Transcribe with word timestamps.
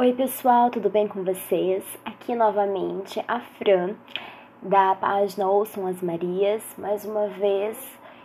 Oi, 0.00 0.12
pessoal, 0.12 0.70
tudo 0.70 0.88
bem 0.88 1.08
com 1.08 1.24
vocês? 1.24 1.82
Aqui 2.04 2.32
novamente 2.32 3.20
a 3.26 3.40
Fran, 3.40 3.96
da 4.62 4.94
página 4.94 5.50
Ouçam 5.50 5.88
as 5.88 6.00
Marias. 6.00 6.62
Mais 6.78 7.04
uma 7.04 7.26
vez, 7.26 7.76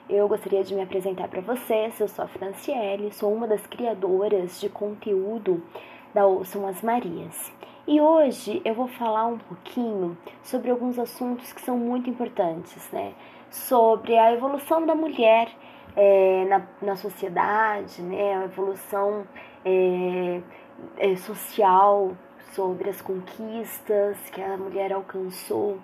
eu 0.07 0.27
gostaria 0.27 0.63
de 0.63 0.75
me 0.75 0.83
apresentar 0.83 1.27
para 1.29 1.41
vocês. 1.41 1.99
Eu 1.99 2.07
sou 2.07 2.25
a 2.25 2.27
Franciele, 2.27 3.11
sou 3.11 3.33
uma 3.33 3.47
das 3.47 3.65
criadoras 3.65 4.61
de 4.61 4.69
conteúdo 4.69 5.63
da 6.13 6.27
Ouçam 6.27 6.67
as 6.67 6.83
Marias. 6.83 7.51
E 7.87 7.99
hoje 7.99 8.61
eu 8.63 8.75
vou 8.75 8.87
falar 8.87 9.25
um 9.25 9.39
pouquinho 9.39 10.15
sobre 10.43 10.69
alguns 10.69 10.99
assuntos 10.99 11.51
que 11.51 11.61
são 11.61 11.75
muito 11.75 12.07
importantes, 12.07 12.87
né? 12.91 13.15
Sobre 13.49 14.15
a 14.15 14.31
evolução 14.31 14.85
da 14.85 14.93
mulher 14.93 15.49
é, 15.95 16.45
na, 16.45 16.67
na 16.83 16.95
sociedade, 16.95 17.99
né? 18.03 18.35
A 18.35 18.43
evolução. 18.43 19.25
É, 19.65 20.39
é, 20.97 21.15
social 21.15 22.15
sobre 22.53 22.89
as 22.89 23.01
conquistas 23.01 24.17
que 24.31 24.41
a 24.41 24.57
mulher 24.57 24.93
alcançou 24.93 25.77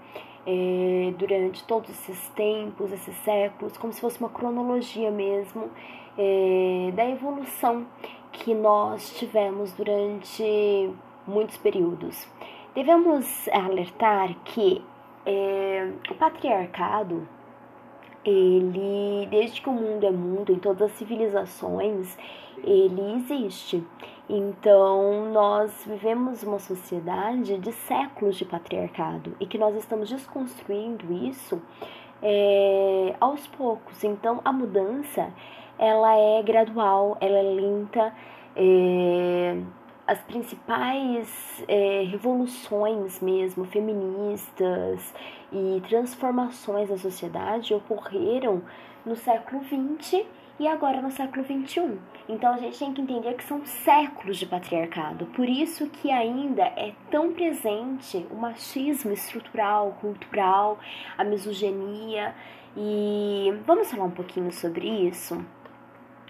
é, 0.45 1.14
durante 1.18 1.64
todos 1.66 1.90
esses 1.90 2.30
tempos, 2.30 2.91
esses 2.91 3.16
séculos, 3.17 3.78
como 3.78 3.94
se 3.94 4.02
fosse 4.02 4.20
uma 4.20 4.30
cronologia 4.30 5.12
mesmo 5.12 5.70
é, 6.17 6.91
da 6.95 7.08
evolução 7.08 7.86
que 8.31 8.54
nós 8.54 9.17
tivemos 9.17 9.72
durante 9.73 10.92
muitos 11.28 11.58
períodos. 11.58 12.28
Devemos 12.73 13.48
alertar 13.50 14.36
que 14.45 14.81
é, 15.26 15.92
o 16.09 16.16
patriarcado, 16.16 17.28
ele, 18.23 19.28
desde 19.30 19.62
que 19.62 19.70
o 19.70 19.73
mundo 19.73 20.06
é 20.06 20.12
mundo, 20.12 20.52
em 20.52 20.59
todas 20.59 20.92
as 20.92 20.92
civilizações, 20.98 22.17
ele 22.64 23.16
existe. 23.16 23.84
Então, 24.32 25.32
nós 25.32 25.72
vivemos 25.88 26.44
uma 26.44 26.60
sociedade 26.60 27.58
de 27.58 27.72
séculos 27.72 28.36
de 28.36 28.46
patriarcado 28.46 29.36
e 29.40 29.48
que 29.48 29.58
nós 29.58 29.76
estamos 29.76 30.08
desconstruindo 30.08 31.12
isso 31.12 31.59
é, 32.22 33.16
aos 33.20 33.48
poucos. 33.48 34.03
Então, 34.03 34.40
a 34.45 34.53
mudança 34.53 35.34
ela 35.80 36.16
é 36.16 36.44
gradual, 36.44 37.18
ela 37.20 37.38
é 37.40 37.42
lenta. 37.42 38.14
É, 38.56 39.58
as 40.06 40.22
principais 40.22 41.64
é, 41.68 42.03
revoluções 42.03 43.20
mesmo 43.22 43.66
feministas 43.66 45.12
e 45.52 45.81
transformações 45.88 46.90
da 46.90 46.98
sociedade 47.00 47.73
ocorreram 47.73 48.62
no 49.03 49.16
século 49.16 49.64
XX 49.64 50.23
e 50.60 50.68
agora 50.68 51.02
no 51.02 51.10
século 51.10 51.44
XXI. 51.44 51.98
Então 52.28 52.54
a 52.54 52.58
gente 52.58 52.78
tem 52.78 52.94
que 52.94 53.02
entender 53.02 53.34
que 53.36 53.44
são 53.44 53.66
séculos 53.66 54.38
de 54.38 54.46
patriarcado, 54.46 55.26
por 55.28 55.48
isso 55.48 55.90
que 55.90 56.12
ainda 56.12 56.64
é 56.64 56.94
tão 57.10 57.34
presente 57.34 58.28
o 58.30 58.36
machismo 58.36 59.12
estrutural, 59.12 59.98
cultural, 60.02 60.78
a 61.18 61.24
misoginia. 61.24 62.36
E 62.78 63.52
vamos 63.66 63.90
falar 63.90 64.06
um 64.06 64.12
pouquinho 64.12 64.52
sobre 64.52 64.88
isso? 64.88 65.44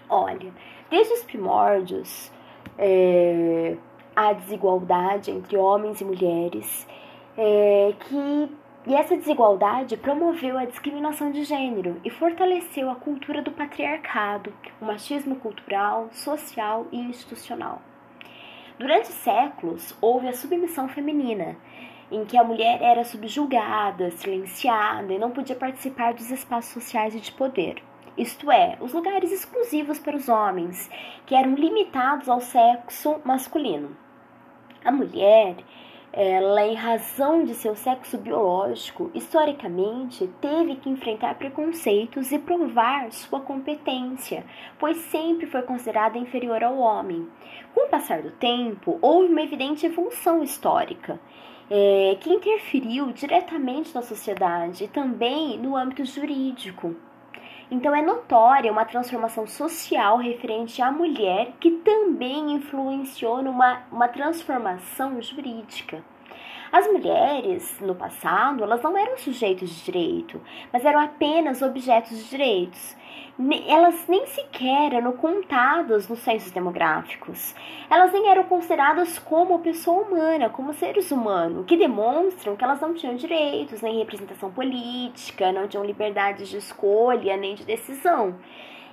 Olha, 0.08 0.52
desde 0.88 1.12
os 1.12 1.22
primórdios, 1.22 2.32
é, 2.78 3.76
a 4.16 4.32
desigualdade 4.32 5.30
entre 5.30 5.56
homens 5.56 6.00
e 6.00 6.04
mulheres, 6.04 6.86
é, 7.36 7.94
que 8.00 8.50
e 8.86 8.94
essa 8.94 9.16
desigualdade 9.16 9.96
promoveu 9.96 10.56
a 10.56 10.64
discriminação 10.64 11.30
de 11.30 11.44
gênero 11.44 12.00
e 12.02 12.10
fortaleceu 12.10 12.90
a 12.90 12.94
cultura 12.94 13.42
do 13.42 13.50
patriarcado, 13.50 14.52
o 14.80 14.86
machismo 14.86 15.36
cultural, 15.36 16.08
social 16.12 16.86
e 16.90 16.98
institucional. 16.98 17.82
Durante 18.78 19.08
séculos, 19.08 19.94
houve 20.00 20.28
a 20.28 20.32
submissão 20.32 20.88
feminina, 20.88 21.58
em 22.10 22.24
que 22.24 22.38
a 22.38 22.42
mulher 22.42 22.80
era 22.80 23.04
subjugada, 23.04 24.10
silenciada 24.12 25.12
e 25.12 25.18
não 25.18 25.30
podia 25.30 25.54
participar 25.54 26.14
dos 26.14 26.30
espaços 26.30 26.72
sociais 26.72 27.14
e 27.14 27.20
de 27.20 27.30
poder. 27.32 27.82
Isto 28.16 28.50
é, 28.50 28.78
os 28.80 28.92
lugares 28.94 29.30
exclusivos 29.30 29.98
para 29.98 30.16
os 30.16 30.28
homens, 30.28 30.90
que 31.26 31.34
eram 31.34 31.54
limitados 31.54 32.28
ao 32.28 32.40
sexo 32.40 33.20
masculino. 33.24 33.94
A 34.82 34.90
mulher 34.90 35.56
ela, 36.12 36.66
em 36.66 36.74
razão 36.74 37.44
de 37.44 37.54
seu 37.54 37.76
sexo 37.76 38.18
biológico, 38.18 39.10
historicamente 39.14 40.28
teve 40.40 40.74
que 40.76 40.90
enfrentar 40.90 41.36
preconceitos 41.36 42.32
e 42.32 42.38
provar 42.38 43.12
sua 43.12 43.40
competência, 43.40 44.44
pois 44.78 44.96
sempre 44.96 45.46
foi 45.46 45.62
considerada 45.62 46.18
inferior 46.18 46.64
ao 46.64 46.78
homem. 46.78 47.28
Com 47.72 47.86
o 47.86 47.88
passar 47.88 48.22
do 48.22 48.32
tempo, 48.32 48.98
houve 49.00 49.30
uma 49.30 49.42
evidente 49.42 49.86
evolução 49.86 50.42
histórica. 50.42 51.20
É, 51.72 52.16
que 52.18 52.28
interferiu 52.28 53.12
diretamente 53.12 53.94
na 53.94 54.02
sociedade 54.02 54.82
e 54.82 54.88
também 54.88 55.56
no 55.56 55.76
âmbito 55.76 56.04
jurídico. 56.04 56.96
Então 57.70 57.94
é 57.94 58.02
notória 58.02 58.72
uma 58.72 58.84
transformação 58.84 59.46
social 59.46 60.16
referente 60.16 60.82
à 60.82 60.90
mulher 60.90 61.52
que 61.60 61.70
também 61.70 62.52
influenciou 62.54 63.42
numa 63.42 63.82
uma 63.92 64.08
transformação 64.08 65.22
jurídica. 65.22 66.02
As 66.72 66.86
mulheres, 66.86 67.78
no 67.80 67.94
passado, 67.94 68.62
elas 68.62 68.82
não 68.82 68.96
eram 68.96 69.18
sujeitos 69.18 69.70
de 69.70 69.84
direito, 69.84 70.40
mas 70.72 70.84
eram 70.84 71.00
apenas 71.00 71.62
objetos 71.62 72.16
de 72.16 72.30
direitos 72.30 72.96
elas 73.66 74.06
nem 74.06 74.26
sequer 74.26 74.92
eram 74.92 75.12
contadas 75.12 76.06
nos 76.08 76.18
censos 76.18 76.50
demográficos. 76.50 77.54
Elas 77.88 78.12
nem 78.12 78.28
eram 78.28 78.44
consideradas 78.44 79.18
como 79.18 79.58
pessoa 79.60 80.02
humana, 80.02 80.50
como 80.50 80.74
seres 80.74 81.10
humanos, 81.10 81.64
que 81.66 81.76
demonstram 81.76 82.54
que 82.54 82.62
elas 82.62 82.80
não 82.80 82.92
tinham 82.92 83.14
direitos, 83.14 83.80
nem 83.80 83.98
representação 83.98 84.50
política, 84.50 85.52
não 85.52 85.66
tinham 85.66 85.84
liberdade 85.84 86.48
de 86.48 86.58
escolha, 86.58 87.36
nem 87.36 87.54
de 87.54 87.64
decisão. 87.64 88.36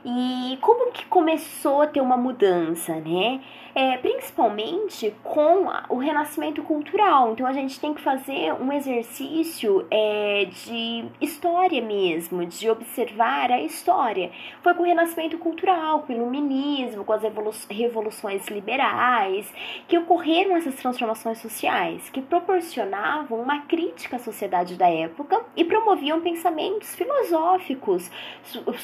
E 0.06 0.58
como 0.62 0.92
que 0.92 1.06
começou 1.08 1.82
a 1.82 1.88
ter 1.88 2.00
uma 2.00 2.16
mudança, 2.16 2.96
né? 2.96 3.42
É, 3.80 3.96
principalmente 3.98 5.14
com 5.24 5.68
o 5.90 5.98
renascimento 5.98 6.64
cultural. 6.64 7.34
Então 7.34 7.46
a 7.46 7.54
gente 7.54 7.80
tem 7.80 7.94
que 7.94 8.02
fazer 8.02 8.52
um 8.54 8.74
exercício 8.74 9.86
é, 9.92 10.46
de 10.46 11.06
história 11.22 11.80
mesmo, 11.80 12.44
de 12.44 12.68
observar 12.72 13.52
a 13.52 13.62
história. 13.62 14.32
Foi 14.64 14.74
com 14.74 14.82
o 14.82 14.86
renascimento 14.88 15.38
cultural, 15.38 16.02
com 16.02 16.12
o 16.12 16.16
iluminismo, 16.16 17.06
com 17.06 17.14
as 17.14 17.22
revoluções 17.70 18.48
liberais, 18.48 19.54
que 19.88 19.96
ocorreram 19.96 20.56
essas 20.56 20.74
transformações 20.74 21.38
sociais, 21.38 22.10
que 22.10 22.20
proporcionavam 22.20 23.40
uma 23.40 23.60
crítica 23.68 24.16
à 24.16 24.20
sociedade 24.20 24.76
da 24.76 24.90
época 24.90 25.40
e 25.56 25.64
promoviam 25.64 26.20
pensamentos 26.20 26.96
filosóficos 26.96 28.10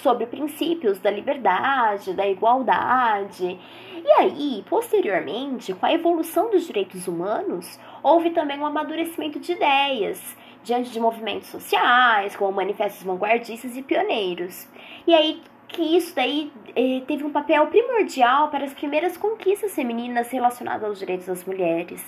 sobre 0.03 0.27
princípios 0.27 0.99
da 0.99 1.09
liberdade, 1.09 2.13
da 2.13 2.27
igualdade. 2.27 3.59
E 3.93 4.11
aí, 4.19 4.63
posteriormente, 4.69 5.73
com 5.73 5.85
a 5.85 5.93
evolução 5.93 6.49
dos 6.49 6.65
direitos 6.65 7.07
humanos, 7.07 7.79
houve 8.01 8.31
também 8.31 8.59
um 8.59 8.65
amadurecimento 8.65 9.39
de 9.39 9.51
ideias 9.51 10.35
diante 10.63 10.91
de 10.91 10.99
movimentos 10.99 11.49
sociais, 11.49 12.35
como 12.35 12.51
manifestos 12.51 13.03
vanguardistas 13.03 13.75
e 13.75 13.81
pioneiros. 13.81 14.67
E 15.05 15.13
aí 15.13 15.41
que 15.67 15.81
isso 15.97 16.15
daí 16.15 16.51
eh, 16.75 17.01
teve 17.07 17.23
um 17.23 17.31
papel 17.31 17.65
primordial 17.67 18.49
para 18.49 18.63
as 18.63 18.73
primeiras 18.73 19.17
conquistas 19.17 19.73
femininas 19.73 20.29
relacionadas 20.29 20.83
aos 20.83 20.99
direitos 20.99 21.25
das 21.25 21.43
mulheres. 21.43 22.03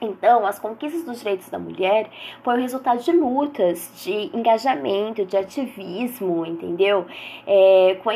Então, 0.00 0.46
as 0.46 0.58
conquistas 0.58 1.04
dos 1.04 1.18
direitos 1.18 1.48
da 1.48 1.58
mulher 1.58 2.08
foi 2.42 2.54
o 2.54 2.60
resultado 2.60 3.02
de 3.02 3.12
lutas, 3.12 3.90
de 4.02 4.30
engajamento, 4.36 5.26
de 5.26 5.36
ativismo, 5.36 6.46
entendeu? 6.46 7.06
É, 7.46 7.98
com 8.02 8.10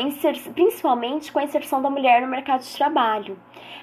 principalmente 0.53 1.31
com 1.31 1.39
a 1.39 1.43
inserção 1.43 1.81
da 1.81 1.89
mulher 1.89 2.21
no 2.21 2.27
mercado 2.27 2.61
de 2.61 2.75
trabalho. 2.75 3.37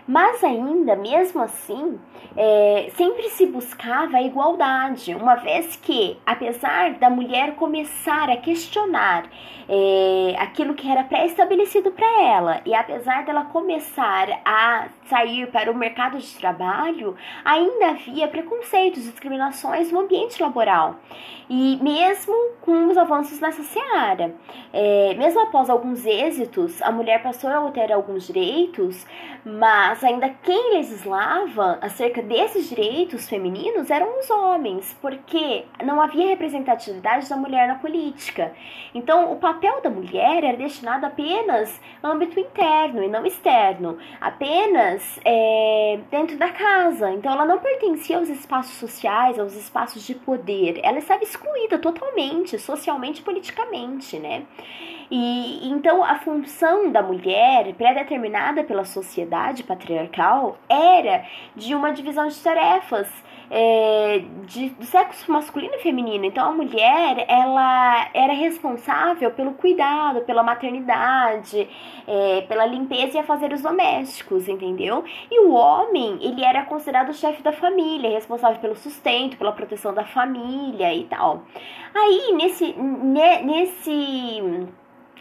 Mas 0.06 0.42
ainda, 0.42 0.96
mesmo 0.96 1.40
assim, 1.42 1.98
é, 2.36 2.90
sempre 2.96 3.28
se 3.30 3.46
buscava 3.46 4.16
a 4.16 4.22
igualdade, 4.22 5.14
uma 5.14 5.36
vez 5.36 5.76
que, 5.76 6.18
apesar 6.26 6.94
da 6.94 7.08
mulher 7.08 7.54
começar 7.54 8.28
a 8.28 8.36
questionar 8.36 9.26
é, 9.68 10.34
aquilo 10.38 10.74
que 10.74 10.90
era 10.90 11.04
pré-estabelecido 11.04 11.92
para 11.92 12.22
ela, 12.22 12.60
e 12.66 12.74
apesar 12.74 13.24
dela 13.24 13.44
começar 13.44 14.40
a 14.44 14.88
sair 15.06 15.46
para 15.50 15.70
o 15.70 15.74
mercado 15.74 16.18
de 16.18 16.34
trabalho, 16.36 17.16
ainda 17.44 17.90
havia 17.90 18.28
preconceitos, 18.28 19.04
discriminações 19.04 19.90
no 19.90 20.00
ambiente 20.00 20.42
laboral. 20.42 20.96
E 21.48 21.78
mesmo 21.82 22.34
com 22.60 22.86
os 22.88 22.96
avanços 22.96 23.40
nessa 23.40 23.62
seara, 23.62 24.34
é, 24.72 25.14
mesmo 25.18 25.40
após 25.40 25.68
alguns 25.68 26.06
êxitos, 26.06 26.80
a 26.80 26.90
mulher 26.90 27.22
passou 27.22 27.50
a 27.50 27.70
ter 27.70 27.92
alguns 27.92 28.26
direitos, 28.26 29.06
mas 29.44 30.02
ainda 30.04 30.30
quem 30.42 30.74
legislava 30.74 31.78
acerca 31.82 32.22
desses 32.22 32.68
direitos 32.68 33.28
femininos 33.28 33.90
eram 33.90 34.18
os 34.18 34.30
homens, 34.30 34.96
porque 35.02 35.64
não 35.84 36.00
havia 36.00 36.28
representatividade 36.28 37.28
da 37.28 37.36
mulher 37.36 37.66
na 37.66 37.74
política. 37.74 38.52
Então, 38.94 39.32
o 39.32 39.36
papel 39.36 39.80
da 39.82 39.90
mulher 39.90 40.44
era 40.44 40.56
destinado 40.56 41.06
apenas 41.06 41.80
ao 42.02 42.12
âmbito 42.12 42.38
interno 42.38 43.02
e 43.02 43.08
não 43.08 43.26
externo, 43.26 43.98
apenas 44.20 44.91
é, 45.24 45.98
dentro 46.10 46.36
da 46.36 46.50
casa. 46.50 47.10
Então, 47.12 47.32
ela 47.32 47.44
não 47.44 47.58
pertencia 47.58 48.16
aos 48.16 48.28
espaços 48.28 48.74
sociais, 48.74 49.38
aos 49.38 49.54
espaços 49.54 50.02
de 50.06 50.14
poder. 50.14 50.80
Ela 50.82 50.98
estava 50.98 51.22
excluída 51.22 51.78
totalmente, 51.78 52.58
socialmente 52.58 53.20
e 53.20 53.24
politicamente, 53.24 54.18
né? 54.18 54.44
E 55.14 55.68
então 55.68 56.02
a 56.02 56.14
função 56.20 56.90
da 56.90 57.02
mulher, 57.02 57.74
pré-determinada 57.74 58.64
pela 58.64 58.82
sociedade 58.82 59.62
patriarcal, 59.62 60.56
era 60.66 61.26
de 61.54 61.74
uma 61.74 61.92
divisão 61.92 62.28
de 62.28 62.38
tarefas 62.38 63.08
é, 63.54 64.24
de, 64.46 64.70
do 64.70 64.84
sexo 64.86 65.30
masculino 65.30 65.74
e 65.74 65.80
feminino. 65.80 66.24
Então 66.24 66.48
a 66.48 66.52
mulher 66.52 67.26
ela 67.28 68.08
era 68.14 68.32
responsável 68.32 69.30
pelo 69.32 69.52
cuidado, 69.52 70.22
pela 70.22 70.42
maternidade, 70.42 71.68
é, 72.08 72.40
pela 72.48 72.64
limpeza 72.64 73.18
e 73.18 73.20
afazeres 73.20 73.60
domésticos, 73.60 74.48
entendeu? 74.48 75.04
E 75.30 75.40
o 75.40 75.52
homem 75.52 76.18
ele 76.22 76.42
era 76.42 76.64
considerado 76.64 77.10
o 77.10 77.14
chefe 77.14 77.42
da 77.42 77.52
família, 77.52 78.08
responsável 78.08 78.58
pelo 78.58 78.74
sustento, 78.74 79.36
pela 79.36 79.52
proteção 79.52 79.92
da 79.92 80.04
família 80.04 80.94
e 80.94 81.04
tal. 81.04 81.42
Aí 81.94 82.32
nesse 82.32 82.72
nesse 82.72 84.66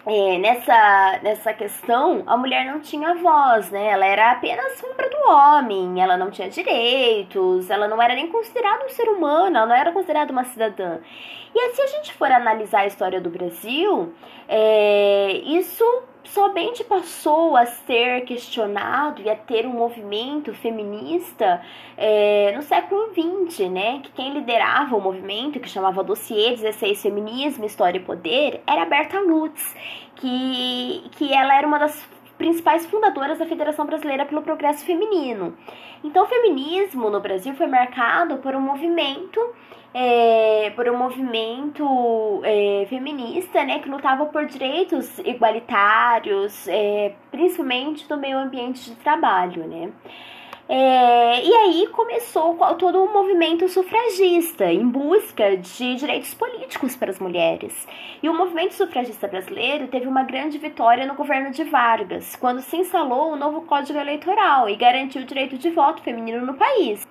é, 0.05 0.37
nessa, 0.39 1.19
nessa 1.21 1.53
questão, 1.53 2.23
a 2.25 2.35
mulher 2.35 2.65
não 2.65 2.79
tinha 2.79 3.13
voz, 3.15 3.69
né? 3.69 3.89
Ela 3.89 4.05
era 4.05 4.31
apenas 4.31 4.79
sombra 4.79 5.07
do 5.21 5.29
homem, 5.29 6.01
ela 6.01 6.17
não 6.17 6.31
tinha 6.31 6.49
direitos, 6.49 7.69
ela 7.69 7.87
não 7.87 8.01
era 8.01 8.15
nem 8.15 8.27
considerada 8.27 8.85
um 8.85 8.89
ser 8.89 9.07
humano, 9.09 9.57
ela 9.57 9.65
não 9.65 9.75
era 9.75 9.91
considerada 9.91 10.31
uma 10.31 10.43
cidadã. 10.43 10.99
E 11.53 11.69
se 11.71 11.81
a 11.81 11.87
gente 11.87 12.13
for 12.13 12.31
analisar 12.31 12.81
a 12.81 12.87
história 12.87 13.19
do 13.19 13.29
Brasil, 13.29 14.13
é, 14.47 15.33
isso 15.45 15.83
somente 16.23 16.83
passou 16.83 17.57
a 17.57 17.65
ser 17.65 18.21
questionado 18.21 19.21
e 19.21 19.29
a 19.29 19.35
ter 19.35 19.65
um 19.65 19.73
movimento 19.73 20.53
feminista 20.53 21.61
é, 21.97 22.53
no 22.55 22.61
século 22.61 23.11
XX, 23.13 23.69
né? 23.69 23.99
Que 24.01 24.11
quem 24.11 24.33
liderava 24.33 24.95
o 24.95 25.01
movimento, 25.01 25.59
que 25.59 25.69
chamava 25.69 26.03
Dossiê 26.03 26.51
16 26.51 27.01
Feminismo, 27.01 27.65
História 27.65 27.97
e 27.97 28.01
Poder, 28.01 28.61
era 28.65 28.85
Berta 28.85 29.19
Lutz, 29.19 29.75
que, 30.15 31.03
que 31.11 31.33
ela 31.33 31.57
era 31.57 31.67
uma 31.67 31.79
das 31.79 32.01
principais 32.41 32.87
fundadoras 32.87 33.37
da 33.37 33.45
Federação 33.45 33.85
Brasileira 33.85 34.25
pelo 34.25 34.41
Progresso 34.41 34.83
Feminino. 34.83 35.55
Então, 36.03 36.23
o 36.23 36.27
feminismo 36.27 37.07
no 37.11 37.19
Brasil 37.19 37.53
foi 37.53 37.67
marcado 37.67 38.37
por 38.37 38.55
um 38.55 38.59
movimento 38.59 39.39
é, 39.93 40.71
por 40.75 40.89
um 40.89 40.97
movimento 40.97 42.41
é, 42.43 42.85
feminista, 42.89 43.63
né, 43.63 43.79
que 43.79 43.89
lutava 43.89 44.25
por 44.25 44.45
direitos 44.45 45.19
igualitários, 45.19 46.67
é, 46.67 47.13
principalmente 47.29 48.09
no 48.09 48.17
meio 48.17 48.39
ambiente 48.39 48.89
de 48.89 48.95
trabalho, 48.95 49.67
né. 49.67 49.91
É, 50.73 51.43
e 51.43 51.53
aí 51.53 51.87
começou 51.87 52.55
todo 52.79 53.03
o 53.03 53.11
movimento 53.11 53.67
sufragista 53.67 54.71
em 54.71 54.87
busca 54.87 55.57
de 55.57 55.95
direitos 55.95 56.33
políticos 56.33 56.95
para 56.95 57.11
as 57.11 57.19
mulheres. 57.19 57.85
E 58.23 58.29
o 58.29 58.33
movimento 58.33 58.73
sufragista 58.73 59.27
brasileiro 59.27 59.89
teve 59.89 60.07
uma 60.07 60.23
grande 60.23 60.57
vitória 60.57 61.05
no 61.05 61.13
governo 61.13 61.51
de 61.51 61.65
Vargas, 61.65 62.37
quando 62.37 62.61
se 62.61 62.77
instalou 62.77 63.33
o 63.33 63.35
novo 63.35 63.63
Código 63.63 63.99
Eleitoral 63.99 64.69
e 64.69 64.77
garantiu 64.77 65.23
o 65.23 65.25
direito 65.25 65.57
de 65.57 65.69
voto 65.69 66.01
feminino 66.03 66.45
no 66.45 66.53
país 66.53 67.05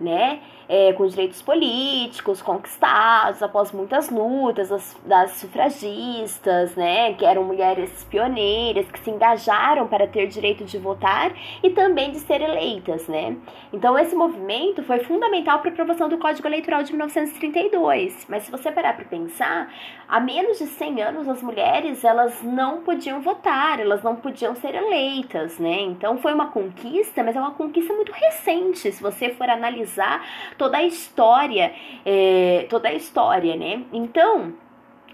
né? 0.00 0.40
É, 0.68 0.92
com 0.94 1.06
direitos 1.06 1.42
políticos 1.42 2.40
conquistados 2.40 3.42
após 3.42 3.72
muitas 3.72 4.08
lutas 4.08 4.68
das, 4.68 4.96
das, 5.04 5.30
sufragistas, 5.32 6.74
né? 6.74 7.14
Que 7.14 7.24
eram 7.24 7.44
mulheres 7.44 8.04
pioneiras 8.04 8.90
que 8.90 8.98
se 9.00 9.10
engajaram 9.10 9.86
para 9.86 10.06
ter 10.06 10.26
direito 10.28 10.64
de 10.64 10.78
votar 10.78 11.32
e 11.62 11.70
também 11.70 12.10
de 12.12 12.20
ser 12.20 12.40
eleitas, 12.40 13.06
né? 13.08 13.36
Então 13.72 13.98
esse 13.98 14.14
movimento 14.14 14.82
foi 14.82 15.00
fundamental 15.00 15.58
para 15.58 15.70
a 15.70 15.72
aprovação 15.72 16.08
do 16.08 16.18
Código 16.18 16.46
Eleitoral 16.46 16.82
de 16.82 16.92
1932. 16.92 18.26
Mas 18.28 18.44
se 18.44 18.50
você 18.50 18.70
parar 18.70 18.94
para 18.94 19.04
pensar, 19.04 19.72
há 20.12 20.20
menos 20.20 20.58
de 20.58 20.66
100 20.66 21.02
anos 21.02 21.26
as 21.26 21.42
mulheres 21.42 22.04
elas 22.04 22.42
não 22.42 22.82
podiam 22.82 23.22
votar, 23.22 23.80
elas 23.80 24.02
não 24.02 24.14
podiam 24.14 24.54
ser 24.54 24.74
eleitas, 24.74 25.58
né? 25.58 25.80
Então 25.80 26.18
foi 26.18 26.34
uma 26.34 26.48
conquista, 26.48 27.24
mas 27.24 27.34
é 27.34 27.40
uma 27.40 27.52
conquista 27.52 27.94
muito 27.94 28.12
recente. 28.12 28.92
Se 28.92 29.02
você 29.02 29.30
for 29.30 29.48
analisar 29.48 30.22
toda 30.58 30.76
a 30.76 30.82
história, 30.82 31.72
é, 32.04 32.66
toda 32.68 32.90
a 32.90 32.92
história, 32.92 33.56
né? 33.56 33.84
Então, 33.90 34.52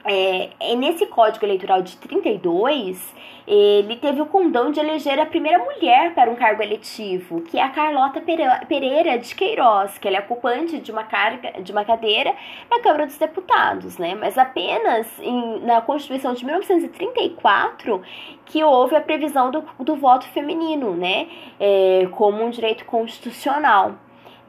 é, 0.04 0.50
é, 0.60 0.74
nesse 0.76 1.06
Código 1.06 1.44
Eleitoral 1.44 1.82
de 1.82 1.96
32, 1.96 3.14
ele 3.46 3.96
teve 3.96 4.20
o 4.20 4.26
condão 4.26 4.70
de 4.70 4.78
eleger 4.78 5.18
a 5.18 5.24
primeira 5.24 5.58
mulher 5.58 6.14
para 6.14 6.30
um 6.30 6.36
cargo 6.36 6.62
eletivo, 6.62 7.40
que 7.42 7.58
é 7.58 7.62
a 7.62 7.70
Carlota 7.70 8.20
Pereira 8.20 9.18
de 9.18 9.34
Queiroz, 9.34 9.96
que 9.96 10.06
ela 10.06 10.18
é 10.18 10.20
ocupante 10.20 10.78
de 10.78 10.92
uma, 10.92 11.04
carga, 11.04 11.62
de 11.62 11.72
uma 11.72 11.84
cadeira 11.84 12.34
na 12.70 12.80
Câmara 12.80 13.06
dos 13.06 13.16
Deputados, 13.16 13.96
né? 13.96 14.14
Mas 14.14 14.36
apenas 14.36 15.06
em, 15.20 15.60
na 15.60 15.80
Constituição 15.80 16.34
de 16.34 16.44
1934 16.44 18.02
que 18.44 18.62
houve 18.62 18.96
a 18.96 19.00
previsão 19.00 19.50
do, 19.50 19.64
do 19.80 19.96
voto 19.96 20.26
feminino, 20.28 20.94
né? 20.94 21.28
É, 21.58 22.06
como 22.12 22.44
um 22.44 22.50
direito 22.50 22.84
constitucional. 22.84 23.94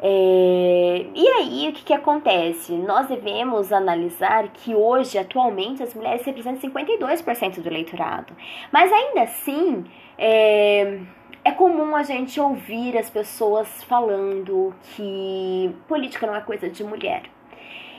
É, 0.01 1.06
e 1.13 1.28
aí, 1.28 1.69
o 1.69 1.74
que, 1.74 1.84
que 1.84 1.94
acontece? 1.94 2.72
Nós 2.74 3.07
devemos 3.07 3.74
analisar 3.74 4.48
que 4.50 4.74
hoje, 4.74 5.18
atualmente, 5.18 5.84
as 5.84 5.94
mulheres 5.94 6.25
representam 6.25 6.69
52% 6.69 7.62
do 7.62 7.68
eleitorado. 7.68 8.34
Mas 8.72 8.92
ainda 8.94 9.24
assim, 9.24 9.84
é, 10.18 11.00
é 11.44 11.51
comum 11.51 11.96
a 11.98 12.04
gente 12.04 12.40
ouvir 12.40 12.98
as 12.98 13.10
pessoas 13.10 13.84
falando 13.84 14.74
que 14.96 15.75
política 15.88 16.25
não 16.25 16.36
é 16.36 16.42
coisa 16.42 16.69
de 16.69 16.84
mulher. 16.84 17.24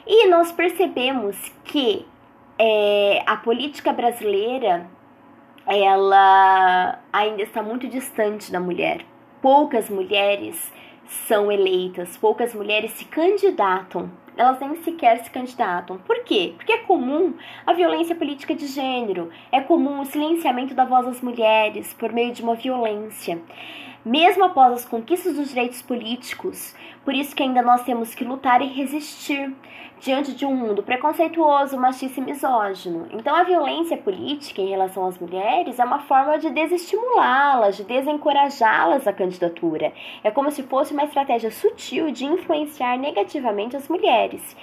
E 0.07 0.27
nós 0.29 0.51
percebemos 0.51 1.37
que 1.65 2.07
é, 2.59 3.23
a 3.27 3.37
política 3.37 3.93
brasileira 3.93 4.89
ela 5.67 6.99
ainda 7.13 7.43
está 7.43 7.63
muito 7.63 7.87
distante 7.87 8.51
da 8.51 8.59
mulher. 8.59 9.05
Poucas 9.43 9.89
mulheres 9.91 10.73
são 11.11 11.51
eleitas, 11.51 12.17
poucas 12.17 12.55
mulheres 12.55 12.93
se 12.93 13.05
candidatam, 13.05 14.09
elas 14.37 14.61
nem 14.61 14.77
sequer 14.77 15.25
se 15.25 15.31
candidatam. 15.31 15.99
Por 15.99 16.23
quê? 16.23 16.55
Porque 16.57 16.73
é 16.73 16.79
comum 16.79 17.35
a 17.67 17.73
violência 17.73 18.15
política 18.15 18.55
de 18.55 18.67
gênero, 18.69 19.29
é 19.51 19.61
comum 19.61 20.01
o 20.01 20.07
silenciamento 20.07 20.73
da 20.73 20.85
voz 20.85 21.07
das 21.07 21.21
mulheres 21.21 21.93
por 21.95 22.13
meio 22.13 22.33
de 22.33 22.43
uma 22.43 22.55
violência. 22.55 23.43
Mesmo 24.05 24.45
após 24.45 24.73
as 24.73 24.85
conquistas 24.87 25.37
dos 25.37 25.51
direitos 25.51 25.83
políticos, 25.83 26.75
por 27.05 27.13
isso 27.15 27.37
que 27.37 27.43
ainda 27.43 27.61
nós 27.61 27.85
temos 27.85 28.15
que 28.15 28.25
lutar 28.25 28.63
e 28.63 28.67
resistir 28.67 29.55
diante 30.01 30.33
de 30.33 30.47
um 30.47 30.57
mundo 30.57 30.83
preconceituoso, 30.83 31.77
machista 31.79 32.19
e 32.19 32.25
misógino. 32.25 33.07
Então, 33.13 33.35
a 33.35 33.43
violência 33.43 33.99
política 33.99 34.63
em 34.63 34.71
relação 34.71 35.07
às 35.07 35.19
mulheres 35.19 35.79
é 35.79 35.85
uma 35.85 35.99
forma 35.99 36.39
de 36.39 36.49
desestimulá-las, 36.49 37.77
de 37.77 37.85
desencorajá-las 37.85 39.07
à 39.07 39.13
candidatura. 39.13 39.93
É 40.25 40.31
como 40.31 40.51
se 40.51 40.63
fosse 40.63 40.95
uma 40.95 41.05
estratégia 41.05 41.51
sutil 41.51 42.11
de 42.11 42.25
influenciar 42.25 42.97
negativamente 42.97 43.77
as 43.77 43.87
mulheres, 43.89 44.57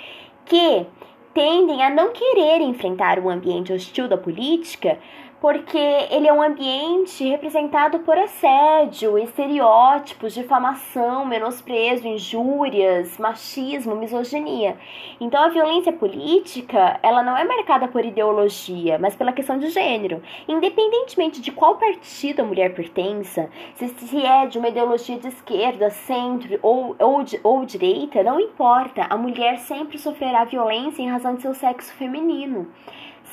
que 0.46 0.88
tendem 1.32 1.84
a 1.84 1.90
não 1.92 2.12
querer 2.12 2.62
enfrentar 2.62 3.20
o 3.20 3.30
ambiente 3.30 3.72
hostil 3.72 4.08
da 4.08 4.18
política 4.18 4.98
porque 5.40 5.78
ele 5.78 6.28
é 6.28 6.34
um 6.34 6.42
ambiente 6.42 7.24
representado 7.24 8.00
por 8.00 8.18
assédio, 8.18 9.20
estereótipos, 9.20 10.34
difamação, 10.34 11.26
menosprezo, 11.26 12.08
injúrias, 12.08 13.18
machismo, 13.20 13.96
misoginia. 13.96 14.78
Então 15.22 15.44
a 15.44 15.50
violência 15.50 15.94
política, 15.94 17.00
ela 17.04 17.22
não 17.22 17.38
é 17.38 17.44
marcada 17.44 17.88
por 17.88 18.04
ideologia, 18.04 18.98
mas 18.98 19.16
pela 19.16 19.32
questão 19.32 19.60
de 19.60 19.70
gênero. 19.70 20.24
Independentemente 20.48 21.40
de 21.40 21.52
qual 21.52 21.78
partido 21.78 22.42
a 22.42 22.46
mulher 22.46 22.74
pertença, 22.74 23.50
se, 23.76 24.26
é 24.26 24.48
de 24.48 24.58
uma 24.58 24.70
ideologia 24.70 25.20
de 25.20 25.28
esquerda, 25.28 25.92
centro 25.92 26.58
ou, 26.64 26.96
ou, 27.00 27.24
ou 27.44 27.66
direita, 27.66 28.24
não 28.24 28.40
importa, 28.40 29.06
a 29.08 29.18
mulher 29.18 29.60
sempre 29.60 30.00
sofrerá 30.00 30.44
violência 30.46 31.02
em 31.02 31.10
razão 31.10 31.36
de 31.36 31.44
seu 31.44 31.54
sexo 31.54 31.94
feminino 31.94 32.68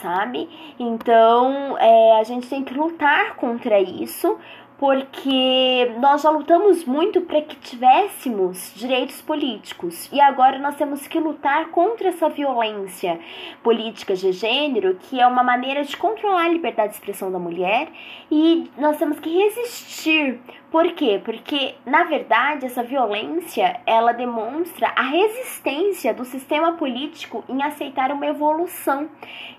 sabe? 0.05 0.47
Então, 0.79 1.79
é, 1.79 2.21
a 2.21 2.25
gente 2.25 2.47
tem 2.47 2.63
que 2.63 2.75
lutar 2.75 3.37
contra 3.37 3.81
isso, 3.81 4.37
porque 4.85 5.95
nós 5.99 6.21
já 6.21 6.29
lutamos 6.29 6.85
muito 6.85 7.23
para 7.23 7.41
que 7.41 7.57
tivéssemos 7.57 8.71
direitos 8.77 9.23
políticos. 9.23 10.11
E 10.13 10.21
agora 10.21 10.59
nós 10.59 10.77
temos 10.77 11.07
que 11.07 11.19
lutar 11.19 11.71
contra 11.71 12.09
essa 12.09 12.29
violência 12.29 13.19
política 13.63 14.15
de 14.15 14.31
gênero, 14.31 14.97
que 14.97 15.19
é 15.19 15.27
uma 15.27 15.43
maneira 15.43 15.83
de 15.85 15.97
controlar 15.97 16.45
a 16.45 16.49
liberdade 16.49 16.91
de 16.91 16.97
expressão 16.97 17.33
da 17.33 17.39
mulher, 17.39 17.89
e 18.31 18.71
nós 18.77 18.99
temos 18.99 19.19
que 19.21 19.31
resistir. 19.31 20.39
Por 20.71 20.93
quê? 20.93 21.23
Porque, 21.25 21.77
na 21.87 22.03
verdade, 22.03 22.67
essa 22.67 22.83
violência, 22.83 23.81
ela 23.87 24.11
demonstra 24.11 24.93
a 24.97 25.03
resistência 25.03 26.13
do 26.13 26.25
sistema 26.25 26.73
político 26.73 27.45
em 27.49 27.63
aceitar 27.63 28.11
uma 28.11 28.27
evolução 28.27 29.09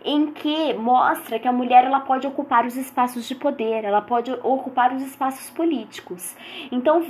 em 0.04 0.34
que 0.34 0.74
mostra 0.74 1.40
que 1.40 1.48
a 1.48 1.54
mulher 1.54 1.86
ela 1.86 2.02
pode 2.02 2.28
ocupar 2.28 2.66
os 2.66 2.76
espaços 2.76 3.26
de 3.26 3.34
poder, 3.34 3.86
ela 3.86 4.02
pode 4.02 4.30
ocupar 4.44 4.94
os 4.94 5.02
espaços 5.16 5.50
políticos. 5.50 6.36
Então, 6.72 7.04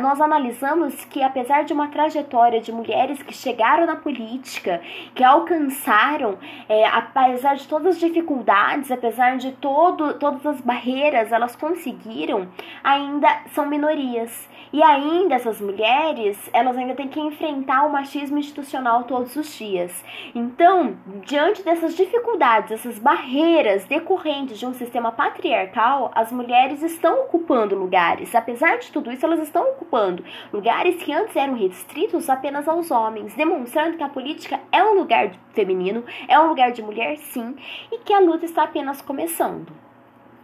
nós 0.00 0.20
analisamos 0.20 1.04
que 1.04 1.22
apesar 1.22 1.64
de 1.64 1.72
uma 1.72 1.88
trajetória 1.88 2.60
de 2.60 2.72
mulheres 2.72 3.22
que 3.22 3.34
chegaram 3.34 3.86
na 3.86 3.96
política, 3.96 4.80
que 5.14 5.22
alcançaram, 5.22 6.38
é, 6.68 6.86
apesar 6.86 7.54
de 7.56 7.68
todas 7.68 7.96
as 7.96 8.00
dificuldades, 8.00 8.90
apesar 8.90 9.36
de 9.36 9.52
todo, 9.52 10.14
todas 10.14 10.44
as 10.46 10.60
barreiras, 10.60 11.30
elas 11.30 11.54
conseguiram 11.54 12.48
ainda 12.82 13.28
são 13.54 13.66
minorias. 13.66 14.48
E 14.72 14.82
ainda 14.82 15.34
essas 15.34 15.60
mulheres, 15.60 16.48
elas 16.52 16.76
ainda 16.76 16.94
têm 16.94 17.08
que 17.08 17.18
enfrentar 17.18 17.86
o 17.86 17.92
machismo 17.92 18.38
institucional 18.38 19.02
todos 19.02 19.34
os 19.34 19.52
dias. 19.56 20.04
Então, 20.32 20.96
diante 21.26 21.64
dessas 21.64 21.96
dificuldades, 21.96 22.70
essas 22.70 22.98
barreiras 22.98 23.84
decorrentes 23.86 24.58
de 24.60 24.66
um 24.66 24.72
sistema 24.72 25.10
patriarcal, 25.10 26.12
as 26.14 26.30
mulheres 26.30 26.82
estão 26.82 27.22
ocupando 27.22 27.74
lugares. 27.74 28.32
Apesar 28.34 28.78
de 28.78 28.92
tudo 28.92 29.10
isso, 29.10 29.26
elas 29.26 29.40
estão 29.40 29.70
ocupando 29.70 30.24
lugares 30.52 31.02
que 31.02 31.12
antes 31.12 31.34
eram 31.34 31.54
restritos 31.54 32.30
apenas 32.30 32.68
aos 32.68 32.92
homens, 32.92 33.34
demonstrando 33.34 33.96
que 33.96 34.04
a 34.04 34.08
política 34.08 34.60
é 34.70 34.84
um 34.84 34.94
lugar 34.94 35.32
feminino, 35.52 36.04
é 36.28 36.38
um 36.38 36.48
lugar 36.48 36.70
de 36.70 36.82
mulher 36.82 37.16
sim, 37.16 37.56
e 37.90 37.98
que 37.98 38.12
a 38.12 38.20
luta 38.20 38.44
está 38.44 38.62
apenas 38.62 39.02
começando. 39.02 39.89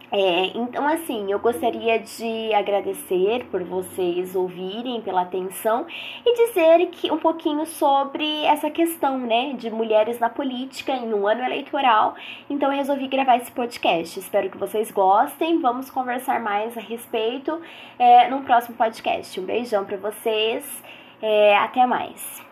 É, 0.09 0.57
então, 0.57 0.87
assim, 0.87 1.29
eu 1.29 1.37
gostaria 1.37 1.99
de 1.99 2.53
agradecer 2.53 3.45
por 3.51 3.61
vocês 3.63 4.35
ouvirem, 4.35 5.01
pela 5.01 5.23
atenção 5.23 5.85
e 6.25 6.47
dizer 6.47 6.87
que 6.91 7.11
um 7.11 7.17
pouquinho 7.17 7.65
sobre 7.65 8.45
essa 8.45 8.69
questão, 8.69 9.17
né, 9.17 9.53
de 9.53 9.69
mulheres 9.69 10.17
na 10.17 10.29
política 10.29 10.93
em 10.93 11.13
um 11.13 11.27
ano 11.27 11.43
eleitoral. 11.43 12.15
Então, 12.49 12.71
eu 12.71 12.77
resolvi 12.77 13.07
gravar 13.07 13.35
esse 13.35 13.51
podcast. 13.51 14.17
Espero 14.17 14.49
que 14.49 14.57
vocês 14.57 14.91
gostem. 14.91 15.59
Vamos 15.59 15.89
conversar 15.89 16.39
mais 16.39 16.77
a 16.77 16.81
respeito 16.81 17.61
é, 17.99 18.29
no 18.29 18.43
próximo 18.43 18.77
podcast. 18.77 19.37
Um 19.39 19.45
beijão 19.45 19.83
para 19.83 19.97
vocês. 19.97 20.83
É, 21.21 21.57
até 21.57 21.85
mais. 21.85 22.45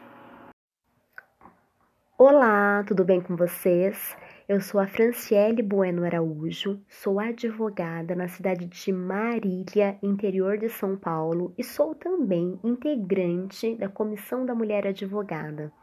Olá, 2.17 2.83
tudo 2.88 3.05
bem 3.05 3.21
com 3.21 3.35
vocês? 3.35 4.17
Eu 4.48 4.62
sou 4.62 4.80
a 4.80 4.86
Franciele 4.86 5.64
Bueno 5.64 6.06
Araújo, 6.06 6.80
sou 6.88 7.20
advogada 7.20 8.14
na 8.14 8.28
cidade 8.28 8.68
de 8.68 8.94
Marília, 8.94 9.98
interior 10.04 10.56
de 10.60 10.70
São 10.70 10.96
Paulo, 10.96 11.52
e 11.58 11.64
sou 11.64 11.96
também 11.96 12.60
integrante 12.64 13.75
da 13.75 13.90
Comissão 13.90 14.46
da 14.46 14.54
Mulher 14.54 14.86
Advogada. 14.86 15.74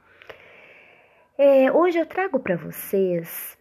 É, 1.37 1.73
hoje 1.73 1.99
eu 1.99 2.07
trago 2.07 2.39
para 2.39 2.55
vocês 2.55 3.59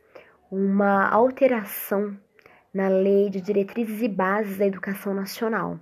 uma 0.52 1.10
alteração 1.10 2.16
na 2.72 2.88
Lei 2.88 3.32
de 3.32 3.42
Diretrizes 3.42 4.04
e 4.04 4.08
Bases 4.08 4.60
da 4.60 4.68
Educação 4.68 5.16
Nacional. 5.16 5.80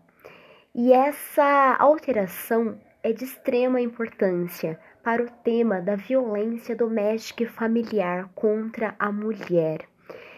E 0.74 0.94
essa 0.94 1.76
alteração 1.78 2.80
é 3.04 3.12
de 3.12 3.26
extrema 3.26 3.82
importância 3.82 4.80
para 5.10 5.24
o 5.24 5.30
tema 5.44 5.82
da 5.82 5.96
violência 5.96 6.76
doméstica 6.76 7.42
e 7.42 7.48
familiar 7.48 8.30
contra 8.36 8.94
a 9.00 9.12
mulher. 9.12 9.90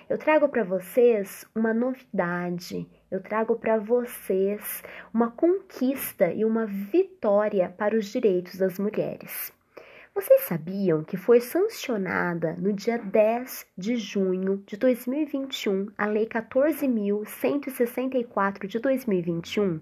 Eu 0.09 0.17
trago 0.17 0.47
para 0.47 0.63
vocês 0.63 1.45
uma 1.53 1.73
novidade, 1.73 2.87
eu 3.11 3.21
trago 3.21 3.57
para 3.57 3.77
vocês 3.77 4.81
uma 5.13 5.29
conquista 5.29 6.31
e 6.31 6.45
uma 6.45 6.65
vitória 6.65 7.67
para 7.77 7.97
os 7.97 8.05
direitos 8.05 8.55
das 8.57 8.79
mulheres. 8.79 9.51
Vocês 10.13 10.41
sabiam 10.41 11.05
que 11.05 11.15
foi 11.15 11.39
sancionada 11.39 12.57
no 12.59 12.73
dia 12.73 12.97
10 12.97 13.65
de 13.77 13.95
junho 13.95 14.61
de 14.67 14.75
2021 14.75 15.87
a 15.97 16.05
Lei 16.05 16.27
14.164 16.27 18.67
de 18.67 18.77
2021, 18.77 19.79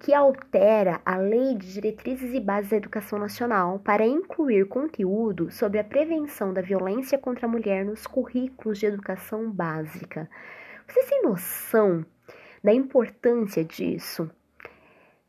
que 0.00 0.12
altera 0.12 1.00
a 1.06 1.16
Lei 1.18 1.54
de 1.54 1.74
Diretrizes 1.74 2.34
e 2.34 2.40
Bases 2.40 2.70
da 2.70 2.78
Educação 2.78 3.16
Nacional 3.16 3.78
para 3.78 4.04
incluir 4.04 4.66
conteúdo 4.66 5.52
sobre 5.52 5.78
a 5.78 5.84
prevenção 5.84 6.52
da 6.52 6.60
violência 6.60 7.16
contra 7.16 7.46
a 7.46 7.50
mulher 7.50 7.84
nos 7.84 8.08
currículos 8.08 8.80
de 8.80 8.86
educação 8.86 9.52
básica. 9.52 10.28
Vocês 10.88 11.08
têm 11.08 11.22
noção 11.22 12.04
da 12.62 12.74
importância 12.74 13.64
disso? 13.64 14.30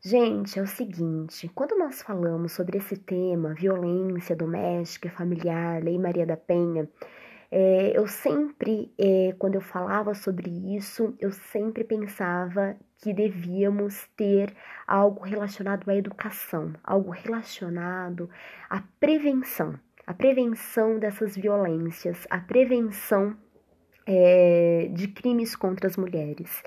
Gente, 0.04 0.58
é 0.58 0.62
o 0.62 0.66
seguinte: 0.66 1.48
quando 1.54 1.78
nós 1.78 2.02
falamos 2.02 2.50
sobre 2.52 2.78
esse 2.78 2.96
tema, 2.96 3.54
violência 3.54 4.34
doméstica, 4.34 5.08
familiar, 5.08 5.80
Lei 5.80 5.96
Maria 5.96 6.26
da 6.26 6.36
Penha, 6.36 6.90
é, 7.48 7.96
eu 7.96 8.08
sempre, 8.08 8.92
é, 8.98 9.32
quando 9.38 9.54
eu 9.54 9.60
falava 9.60 10.12
sobre 10.12 10.50
isso, 10.74 11.14
eu 11.20 11.30
sempre 11.30 11.84
pensava 11.84 12.76
que 12.98 13.14
devíamos 13.14 14.08
ter 14.16 14.52
algo 14.88 15.22
relacionado 15.22 15.88
à 15.88 15.94
educação, 15.94 16.72
algo 16.82 17.10
relacionado 17.12 18.28
à 18.68 18.82
prevenção, 18.98 19.78
a 20.04 20.12
prevenção 20.12 20.98
dessas 20.98 21.36
violências, 21.36 22.26
a 22.28 22.40
prevenção 22.40 23.36
é, 24.04 24.88
de 24.92 25.06
crimes 25.06 25.54
contra 25.54 25.86
as 25.86 25.96
mulheres. 25.96 26.60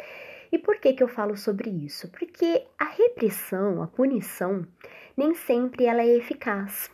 E 0.51 0.57
por 0.57 0.77
que, 0.77 0.93
que 0.93 1.03
eu 1.03 1.07
falo 1.07 1.35
sobre 1.35 1.69
isso? 1.69 2.09
Porque 2.09 2.65
a 2.77 2.85
repressão, 2.85 3.81
a 3.81 3.87
punição, 3.87 4.65
nem 5.15 5.33
sempre 5.33 5.85
ela 5.85 6.01
é 6.01 6.17
eficaz. 6.17 6.89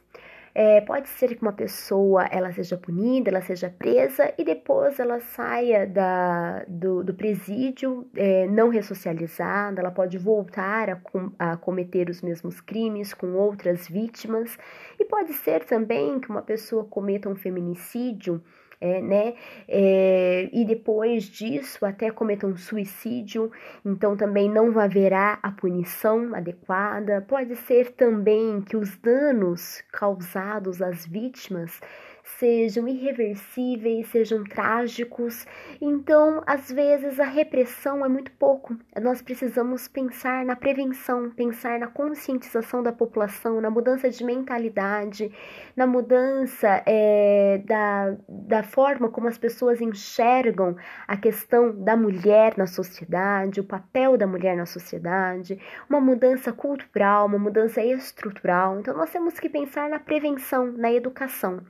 É, 0.53 0.81
pode 0.81 1.07
ser 1.07 1.33
que 1.35 1.41
uma 1.41 1.53
pessoa 1.53 2.25
ela 2.25 2.51
seja 2.51 2.75
punida, 2.75 3.29
ela 3.29 3.41
seja 3.41 3.69
presa 3.69 4.33
e 4.37 4.43
depois 4.43 4.99
ela 4.99 5.21
saia 5.21 5.87
da, 5.87 6.65
do, 6.67 7.03
do 7.03 7.13
presídio 7.13 8.05
é, 8.13 8.47
não 8.47 8.67
ressocializada, 8.67 9.79
ela 9.79 9.91
pode 9.91 10.17
voltar 10.17 10.89
a, 10.89 10.95
com, 10.97 11.31
a 11.39 11.55
cometer 11.55 12.09
os 12.09 12.21
mesmos 12.21 12.59
crimes 12.59 13.13
com 13.13 13.33
outras 13.33 13.87
vítimas 13.87 14.57
e 14.99 15.05
pode 15.05 15.31
ser 15.33 15.63
também 15.63 16.19
que 16.19 16.29
uma 16.29 16.41
pessoa 16.41 16.83
cometa 16.83 17.29
um 17.29 17.35
feminicídio 17.35 18.43
é, 18.81 18.99
né? 18.99 19.35
É, 19.67 20.49
e 20.51 20.65
depois 20.65 21.25
disso 21.25 21.85
até 21.85 22.09
cometam 22.09 22.57
suicídio, 22.57 23.51
então 23.85 24.17
também 24.17 24.49
não 24.49 24.77
haverá 24.79 25.37
a 25.43 25.51
punição 25.51 26.33
adequada. 26.33 27.21
Pode 27.21 27.55
ser 27.55 27.91
também 27.91 28.59
que 28.61 28.75
os 28.75 28.97
danos 28.97 29.83
causados 29.91 30.81
às 30.81 31.05
vítimas 31.05 31.79
sejam 32.23 32.87
irreversíveis, 32.87 34.07
sejam 34.07 34.43
trágicos. 34.43 35.45
Então, 35.79 36.41
às 36.45 36.71
vezes, 36.71 37.19
a 37.19 37.25
repressão 37.25 38.05
é 38.05 38.09
muito 38.09 38.31
pouco. 38.33 38.75
Nós 39.01 39.21
precisamos 39.21 39.87
pensar 39.87 40.45
na 40.45 40.55
prevenção, 40.55 41.29
pensar 41.31 41.79
na 41.79 41.87
conscientização 41.87 42.83
da 42.83 42.91
população, 42.91 43.61
na 43.61 43.69
mudança 43.69 44.09
de 44.09 44.23
mentalidade, 44.23 45.31
na 45.75 45.87
mudança 45.87 46.83
é, 46.85 47.61
da, 47.65 48.15
da 48.27 48.63
forma 48.63 49.09
como 49.09 49.27
as 49.27 49.37
pessoas 49.37 49.81
enxergam 49.81 50.75
a 51.07 51.17
questão 51.17 51.75
da 51.83 51.95
mulher 51.95 52.57
na 52.57 52.67
sociedade, 52.67 53.59
o 53.59 53.63
papel 53.63 54.17
da 54.17 54.27
mulher 54.27 54.55
na 54.55 54.65
sociedade, 54.65 55.59
uma 55.89 55.99
mudança 55.99 56.51
cultural, 56.51 57.25
uma 57.25 57.39
mudança 57.39 57.83
estrutural. 57.83 58.79
Então, 58.79 58.95
nós 58.95 59.11
temos 59.11 59.39
que 59.39 59.49
pensar 59.49 59.89
na 59.89 59.99
prevenção, 59.99 60.71
na 60.71 60.91
educação. 60.91 61.61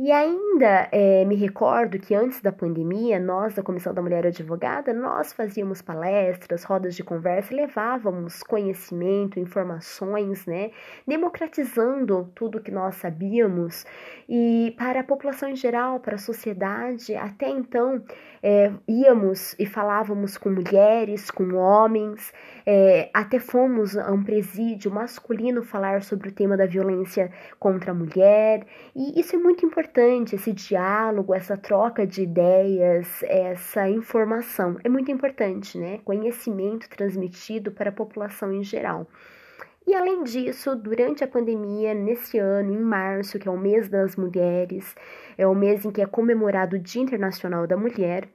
E 0.00 0.12
ainda 0.12 0.88
é, 0.92 1.24
me 1.24 1.34
recordo 1.34 1.98
que 1.98 2.14
antes 2.14 2.40
da 2.40 2.52
pandemia, 2.52 3.18
nós 3.18 3.54
da 3.54 3.64
Comissão 3.64 3.92
da 3.92 4.00
Mulher 4.00 4.24
Advogada, 4.24 4.92
nós 4.92 5.32
fazíamos 5.32 5.82
palestras, 5.82 6.62
rodas 6.62 6.94
de 6.94 7.02
conversa, 7.02 7.52
levávamos 7.52 8.44
conhecimento, 8.44 9.40
informações, 9.40 10.46
né, 10.46 10.70
democratizando 11.04 12.30
tudo 12.32 12.60
que 12.60 12.70
nós 12.70 12.94
sabíamos 12.94 13.84
e 14.28 14.72
para 14.78 15.00
a 15.00 15.04
população 15.04 15.48
em 15.48 15.56
geral, 15.56 15.98
para 15.98 16.14
a 16.14 16.18
sociedade. 16.18 17.16
Até 17.16 17.48
então, 17.48 18.00
é, 18.40 18.70
íamos 18.86 19.56
e 19.58 19.66
falávamos 19.66 20.38
com 20.38 20.48
mulheres, 20.48 21.28
com 21.28 21.56
homens, 21.56 22.32
é, 22.64 23.10
até 23.12 23.40
fomos 23.40 23.96
a 23.96 24.12
um 24.12 24.22
presídio 24.22 24.92
masculino 24.92 25.60
falar 25.60 26.04
sobre 26.04 26.28
o 26.28 26.32
tema 26.32 26.56
da 26.56 26.66
violência 26.66 27.32
contra 27.58 27.90
a 27.90 27.94
mulher, 27.94 28.64
e 28.94 29.18
isso 29.18 29.34
é 29.34 29.38
muito 29.40 29.66
importante 29.66 29.87
importante 29.88 30.34
esse 30.34 30.52
diálogo, 30.52 31.34
essa 31.34 31.56
troca 31.56 32.06
de 32.06 32.22
ideias, 32.22 33.22
essa 33.22 33.88
informação. 33.88 34.76
É 34.84 34.88
muito 34.88 35.10
importante, 35.10 35.78
né? 35.78 35.98
Conhecimento 36.04 36.88
transmitido 36.90 37.72
para 37.72 37.88
a 37.88 37.92
população 37.92 38.52
em 38.52 38.62
geral. 38.62 39.06
E 39.86 39.94
além 39.94 40.22
disso, 40.22 40.76
durante 40.76 41.24
a 41.24 41.28
pandemia, 41.28 41.94
nesse 41.94 42.38
ano, 42.38 42.74
em 42.74 42.78
março, 42.78 43.38
que 43.38 43.48
é 43.48 43.50
o 43.50 43.56
mês 43.56 43.88
das 43.88 44.14
mulheres, 44.14 44.94
é 45.38 45.46
o 45.46 45.54
mês 45.54 45.86
em 45.86 45.90
que 45.90 46.02
é 46.02 46.06
comemorado 46.06 46.76
o 46.76 46.78
Dia 46.78 47.02
Internacional 47.02 47.66
da 47.66 47.76
Mulher, 47.76 48.28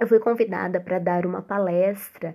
eu 0.00 0.06
fui 0.06 0.18
convidada 0.18 0.80
para 0.80 0.98
dar 0.98 1.26
uma 1.26 1.42
palestra 1.42 2.34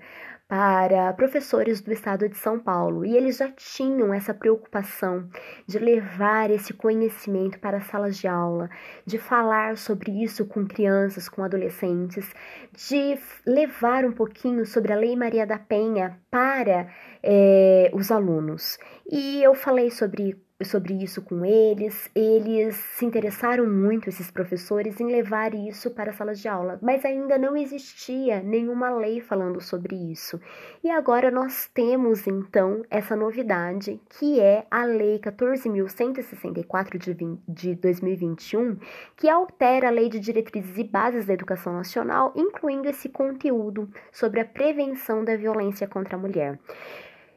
para 0.51 1.13
professores 1.13 1.79
do 1.79 1.93
estado 1.93 2.27
de 2.27 2.35
São 2.35 2.59
Paulo 2.59 3.05
e 3.05 3.15
eles 3.15 3.37
já 3.37 3.49
tinham 3.53 4.13
essa 4.13 4.33
preocupação 4.33 5.29
de 5.65 5.79
levar 5.79 6.51
esse 6.51 6.73
conhecimento 6.73 7.57
para 7.57 7.77
as 7.77 7.85
salas 7.85 8.17
de 8.17 8.27
aula, 8.27 8.69
de 9.05 9.17
falar 9.17 9.77
sobre 9.77 10.11
isso 10.21 10.45
com 10.45 10.67
crianças, 10.67 11.29
com 11.29 11.41
adolescentes, 11.41 12.35
de 12.73 13.17
levar 13.45 14.03
um 14.03 14.11
pouquinho 14.11 14.65
sobre 14.65 14.91
a 14.91 14.97
Lei 14.97 15.15
Maria 15.15 15.47
da 15.47 15.57
Penha 15.57 16.19
para 16.29 16.93
é, 17.23 17.89
os 17.93 18.11
alunos. 18.11 18.77
E 19.09 19.41
eu 19.41 19.55
falei 19.55 19.89
sobre 19.89 20.35
sobre 20.65 20.93
isso 20.93 21.21
com 21.21 21.45
eles. 21.45 22.09
Eles 22.15 22.75
se 22.75 23.05
interessaram 23.05 23.65
muito, 23.67 24.09
esses 24.09 24.29
professores, 24.29 24.99
em 24.99 25.07
levar 25.07 25.53
isso 25.53 25.91
para 25.91 26.11
as 26.11 26.15
salas 26.15 26.39
de 26.39 26.47
aula, 26.47 26.79
mas 26.81 27.05
ainda 27.05 27.37
não 27.37 27.55
existia 27.55 28.41
nenhuma 28.41 28.89
lei 28.89 29.21
falando 29.21 29.61
sobre 29.61 29.95
isso. 29.95 30.39
E 30.83 30.89
agora 30.89 31.29
nós 31.31 31.69
temos 31.73 32.27
então 32.27 32.83
essa 32.89 33.15
novidade, 33.15 33.99
que 34.09 34.39
é 34.39 34.65
a 34.69 34.85
Lei 34.85 35.19
14.164 35.19 36.97
de, 36.97 37.15
de 37.47 37.75
2021, 37.75 38.77
que 39.15 39.29
altera 39.29 39.87
a 39.87 39.91
Lei 39.91 40.09
de 40.09 40.19
Diretrizes 40.19 40.77
e 40.77 40.83
Bases 40.83 41.25
da 41.25 41.33
Educação 41.33 41.73
Nacional, 41.73 42.33
incluindo 42.35 42.89
esse 42.89 43.09
conteúdo 43.09 43.89
sobre 44.11 44.39
a 44.39 44.45
prevenção 44.45 45.23
da 45.23 45.35
violência 45.35 45.87
contra 45.87 46.15
a 46.15 46.19
mulher. 46.19 46.59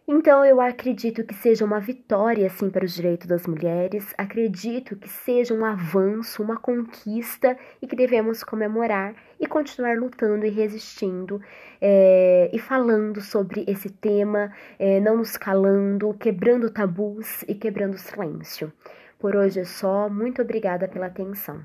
Então 0.06 0.44
eu 0.44 0.60
acredito 0.60 1.24
que 1.24 1.32
seja 1.32 1.64
uma 1.64 1.80
vitória 1.80 2.46
assim 2.46 2.68
para 2.68 2.84
os 2.84 2.94
direitos 2.94 3.26
das 3.26 3.46
mulheres, 3.46 4.12
acredito 4.18 4.96
que 4.96 5.08
seja 5.08 5.54
um 5.54 5.64
avanço, 5.64 6.42
uma 6.42 6.58
conquista 6.58 7.56
e 7.80 7.86
que 7.86 7.96
devemos 7.96 8.44
comemorar 8.44 9.14
e 9.40 9.46
continuar 9.46 9.96
lutando 9.96 10.44
e 10.44 10.50
resistindo 10.50 11.40
é, 11.80 12.50
e 12.52 12.58
falando 12.58 13.22
sobre 13.22 13.64
esse 13.66 13.88
tema, 13.88 14.52
é, 14.78 15.00
não 15.00 15.16
nos 15.16 15.38
calando, 15.38 16.12
quebrando 16.12 16.68
tabus 16.68 17.42
e 17.48 17.54
quebrando 17.54 17.96
silêncio. 17.96 18.70
Por 19.18 19.34
hoje 19.34 19.60
é 19.60 19.64
só, 19.64 20.10
muito 20.10 20.42
obrigada 20.42 20.86
pela 20.86 21.06
atenção. 21.06 21.64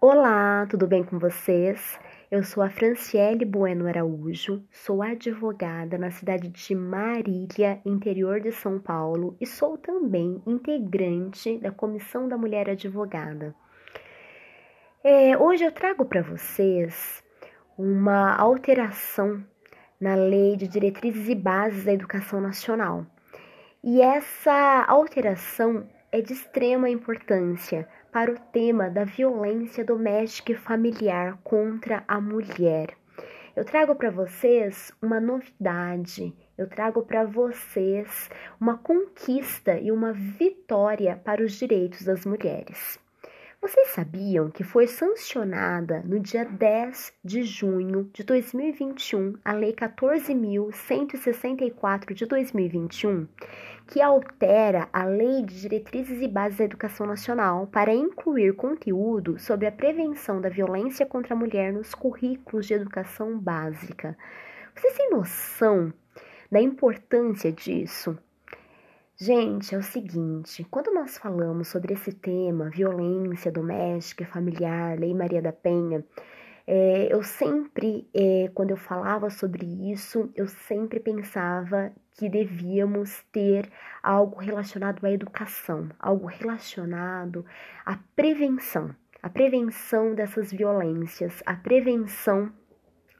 Olá, 0.00 0.66
tudo 0.68 0.88
bem 0.88 1.04
com 1.04 1.20
vocês? 1.20 1.98
Eu 2.30 2.44
sou 2.44 2.62
a 2.62 2.68
Franciele 2.68 3.46
Bueno 3.46 3.86
Araújo, 3.86 4.62
sou 4.70 5.02
advogada 5.02 5.96
na 5.96 6.10
cidade 6.10 6.50
de 6.50 6.74
Marília, 6.74 7.80
interior 7.86 8.38
de 8.38 8.52
São 8.52 8.78
Paulo, 8.78 9.34
e 9.40 9.46
sou 9.46 9.78
também 9.78 10.42
integrante 10.46 11.56
da 11.56 11.72
Comissão 11.72 12.28
da 12.28 12.36
Mulher 12.36 12.68
Advogada. 12.68 13.54
É, 15.02 15.38
hoje 15.38 15.64
eu 15.64 15.72
trago 15.72 16.04
para 16.04 16.20
vocês 16.20 17.24
uma 17.78 18.36
alteração 18.36 19.42
na 19.98 20.14
Lei 20.14 20.54
de 20.54 20.68
Diretrizes 20.68 21.30
e 21.30 21.34
Bases 21.34 21.84
da 21.84 21.94
Educação 21.94 22.42
Nacional. 22.42 23.06
E 23.82 24.02
essa 24.02 24.84
alteração 24.86 25.88
é 26.12 26.20
de 26.20 26.34
extrema 26.34 26.90
importância 26.90 27.88
para 28.18 28.32
o 28.32 28.38
tema 28.50 28.90
da 28.90 29.04
violência 29.04 29.84
doméstica 29.84 30.50
e 30.50 30.56
familiar 30.56 31.38
contra 31.44 32.02
a 32.08 32.20
mulher. 32.20 32.96
Eu 33.54 33.64
trago 33.64 33.94
para 33.94 34.10
vocês 34.10 34.90
uma 35.00 35.20
novidade, 35.20 36.34
eu 36.58 36.68
trago 36.68 37.02
para 37.02 37.24
vocês 37.24 38.28
uma 38.60 38.76
conquista 38.76 39.78
e 39.78 39.92
uma 39.92 40.12
vitória 40.12 41.16
para 41.24 41.44
os 41.44 41.52
direitos 41.52 42.02
das 42.02 42.26
mulheres. 42.26 42.98
Vocês 43.60 43.88
sabiam 43.88 44.48
que 44.50 44.62
foi 44.62 44.86
sancionada 44.86 46.00
no 46.04 46.20
dia 46.20 46.44
10 46.44 47.12
de 47.24 47.42
junho 47.42 48.08
de 48.14 48.22
2021 48.22 49.34
a 49.44 49.52
Lei 49.52 49.72
14.164 49.72 52.14
de 52.14 52.24
2021, 52.24 53.26
que 53.88 54.00
altera 54.00 54.88
a 54.92 55.04
Lei 55.04 55.42
de 55.42 55.62
Diretrizes 55.62 56.22
e 56.22 56.28
Bases 56.28 56.58
da 56.58 56.66
Educação 56.66 57.04
Nacional 57.04 57.66
para 57.66 57.92
incluir 57.92 58.54
conteúdo 58.54 59.40
sobre 59.40 59.66
a 59.66 59.72
prevenção 59.72 60.40
da 60.40 60.48
violência 60.48 61.04
contra 61.04 61.34
a 61.34 61.38
mulher 61.38 61.72
nos 61.72 61.96
currículos 61.96 62.64
de 62.64 62.74
educação 62.74 63.36
básica. 63.36 64.16
Vocês 64.72 64.96
têm 64.96 65.10
noção 65.10 65.92
da 66.48 66.60
importância 66.60 67.50
disso? 67.50 68.16
Gente, 69.20 69.74
é 69.74 69.78
o 69.78 69.82
seguinte: 69.82 70.64
quando 70.70 70.94
nós 70.94 71.18
falamos 71.18 71.66
sobre 71.66 71.92
esse 71.92 72.12
tema, 72.12 72.70
violência 72.70 73.50
doméstica, 73.50 74.24
familiar, 74.24 74.96
Lei 74.96 75.12
Maria 75.12 75.42
da 75.42 75.52
Penha, 75.52 76.04
é, 76.64 77.12
eu 77.12 77.20
sempre, 77.24 78.08
é, 78.14 78.48
quando 78.54 78.70
eu 78.70 78.76
falava 78.76 79.28
sobre 79.28 79.66
isso, 79.90 80.30
eu 80.36 80.46
sempre 80.46 81.00
pensava 81.00 81.90
que 82.12 82.28
devíamos 82.28 83.20
ter 83.32 83.68
algo 84.00 84.38
relacionado 84.38 85.04
à 85.04 85.10
educação, 85.10 85.88
algo 85.98 86.26
relacionado 86.26 87.44
à 87.84 87.98
prevenção, 88.14 88.94
a 89.20 89.28
prevenção 89.28 90.14
dessas 90.14 90.52
violências, 90.52 91.42
a 91.44 91.56
prevenção 91.56 92.52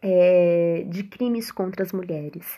é, 0.00 0.84
de 0.86 1.02
crimes 1.02 1.50
contra 1.50 1.82
as 1.82 1.92
mulheres. 1.92 2.56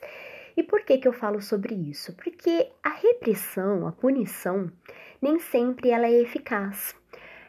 E 0.57 0.63
por 0.63 0.83
que, 0.83 0.99
que 0.99 1.09
eu 1.09 1.13
falo 1.13 1.41
sobre 1.41 1.75
isso? 1.75 2.15
Porque 2.15 2.71
a 2.83 2.91
repressão, 2.91 3.87
a 3.87 3.93
punição, 3.93 4.71
nem 5.21 5.39
sempre 5.39 5.91
ela 5.91 6.07
é 6.07 6.21
eficaz. 6.21 6.95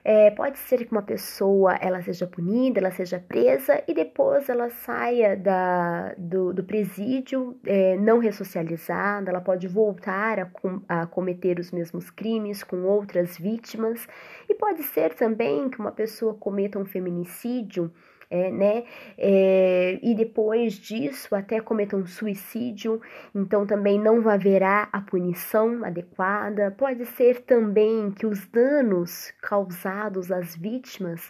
É, 0.03 0.31
pode 0.31 0.57
ser 0.57 0.83
que 0.83 0.91
uma 0.91 1.03
pessoa 1.03 1.75
ela 1.75 2.01
seja 2.01 2.25
punida, 2.25 2.79
ela 2.79 2.89
seja 2.89 3.19
presa 3.19 3.83
e 3.87 3.93
depois 3.93 4.49
ela 4.49 4.69
saia 4.69 5.37
da, 5.37 6.15
do, 6.17 6.51
do 6.51 6.63
presídio 6.63 7.55
é, 7.63 7.95
não 7.97 8.17
ressocializada, 8.17 9.29
ela 9.29 9.41
pode 9.41 9.67
voltar 9.67 10.39
a, 10.39 10.45
com, 10.45 10.81
a 10.89 11.05
cometer 11.05 11.59
os 11.59 11.71
mesmos 11.71 12.09
crimes 12.09 12.63
com 12.63 12.83
outras 12.83 13.37
vítimas 13.37 14.07
e 14.49 14.55
pode 14.55 14.81
ser 14.81 15.13
também 15.13 15.69
que 15.69 15.79
uma 15.79 15.91
pessoa 15.91 16.33
cometa 16.33 16.79
um 16.79 16.85
feminicídio 16.85 17.91
é, 18.31 18.49
né? 18.49 18.85
É, 19.17 19.99
e 20.01 20.15
depois 20.15 20.73
disso 20.73 21.35
até 21.35 21.59
cometam 21.59 22.05
suicídio, 22.07 23.01
então 23.35 23.67
também 23.67 23.99
não 23.99 24.27
haverá 24.29 24.87
a 24.91 25.01
punição 25.01 25.83
adequada. 25.83 26.71
Pode 26.71 27.05
ser 27.05 27.41
também 27.41 28.09
que 28.09 28.25
os 28.25 28.47
danos 28.47 29.31
causados 29.41 30.31
às 30.31 30.55
vítimas 30.55 31.29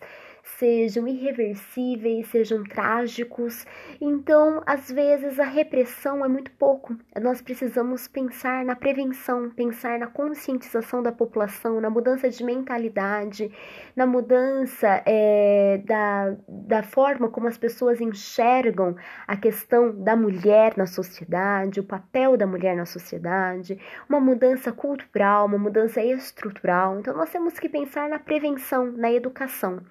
sejam 0.62 1.08
irreversíveis, 1.08 2.28
sejam 2.28 2.64
trágicos. 2.64 3.66
Então, 4.00 4.62
às 4.64 4.92
vezes, 4.92 5.40
a 5.40 5.44
repressão 5.44 6.24
é 6.24 6.28
muito 6.28 6.52
pouco. 6.52 6.96
Nós 7.20 7.42
precisamos 7.42 8.08
pensar 8.08 8.64
na 8.64 8.76
prevenção, 8.76 9.50
pensar 9.50 9.98
na 9.98 10.06
conscientização 10.06 11.02
da 11.02 11.12
população, 11.12 11.82
na 11.82 11.90
mudança 11.90 12.30
de 12.30 12.44
mentalidade, 12.44 13.52
na 13.96 14.06
mudança 14.06 15.02
é, 15.04 15.82
da, 15.84 16.38
da 16.48 16.84
forma 16.84 17.28
como 17.28 17.48
as 17.48 17.58
pessoas 17.58 18.00
enxergam 18.00 18.96
a 19.28 19.36
questão 19.36 19.92
da 20.04 20.16
mulher 20.16 20.78
na 20.78 20.86
sociedade, 20.86 21.80
o 21.80 21.84
papel 21.84 22.38
da 22.38 22.46
mulher 22.46 22.76
na 22.76 22.86
sociedade, 22.86 23.80
uma 24.08 24.20
mudança 24.20 24.72
cultural, 24.72 25.48
uma 25.48 25.58
mudança 25.58 26.04
estrutural. 26.04 27.00
Então, 27.00 27.18
nós 27.18 27.32
temos 27.32 27.58
que 27.58 27.68
pensar 27.68 28.08
na 28.08 28.20
prevenção, 28.20 28.92
na 28.92 29.12
educação. 29.12 29.82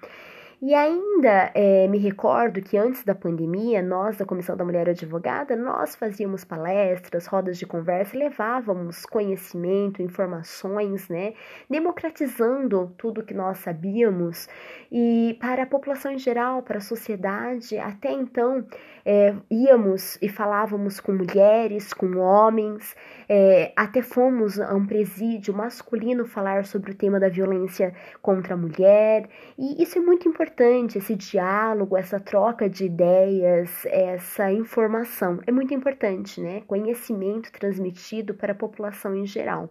E 0.63 0.75
ainda 0.75 1.49
é, 1.55 1.87
me 1.87 1.97
recordo 1.97 2.61
que 2.61 2.77
antes 2.77 3.03
da 3.03 3.15
pandemia, 3.15 3.81
nós 3.81 4.17
da 4.17 4.25
Comissão 4.25 4.55
da 4.55 4.63
Mulher 4.63 4.87
Advogada, 4.87 5.55
nós 5.55 5.95
fazíamos 5.95 6.45
palestras, 6.45 7.25
rodas 7.25 7.57
de 7.57 7.65
conversa, 7.65 8.15
levávamos 8.15 9.03
conhecimento, 9.03 10.03
informações, 10.03 11.09
né, 11.09 11.33
democratizando 11.67 12.93
tudo 12.95 13.23
que 13.23 13.33
nós 13.33 13.57
sabíamos 13.57 14.47
e 14.91 15.35
para 15.41 15.63
a 15.63 15.65
população 15.65 16.11
em 16.11 16.19
geral, 16.19 16.61
para 16.61 16.77
a 16.77 16.81
sociedade. 16.81 17.79
Até 17.79 18.11
então, 18.11 18.63
é, 19.03 19.33
íamos 19.49 20.19
e 20.21 20.29
falávamos 20.29 20.99
com 20.99 21.11
mulheres, 21.11 21.91
com 21.91 22.17
homens, 22.17 22.95
é, 23.27 23.73
até 23.75 24.03
fomos 24.03 24.59
a 24.59 24.75
um 24.75 24.85
presídio 24.85 25.55
masculino 25.55 26.23
falar 26.23 26.65
sobre 26.65 26.91
o 26.91 26.95
tema 26.95 27.19
da 27.19 27.29
violência 27.29 27.95
contra 28.21 28.53
a 28.53 28.57
mulher, 28.57 29.27
e 29.57 29.81
isso 29.81 29.97
é 29.97 30.01
muito 30.01 30.29
importante, 30.29 30.50
esse 30.95 31.15
diálogo, 31.15 31.97
essa 31.97 32.19
troca 32.19 32.69
de 32.69 32.85
ideias, 32.85 33.85
essa 33.85 34.51
informação, 34.51 35.39
é 35.47 35.51
muito 35.51 35.73
importante, 35.73 36.39
né? 36.41 36.61
Conhecimento 36.67 37.51
transmitido 37.51 38.33
para 38.33 38.51
a 38.51 38.55
população 38.55 39.15
em 39.15 39.25
geral. 39.25 39.69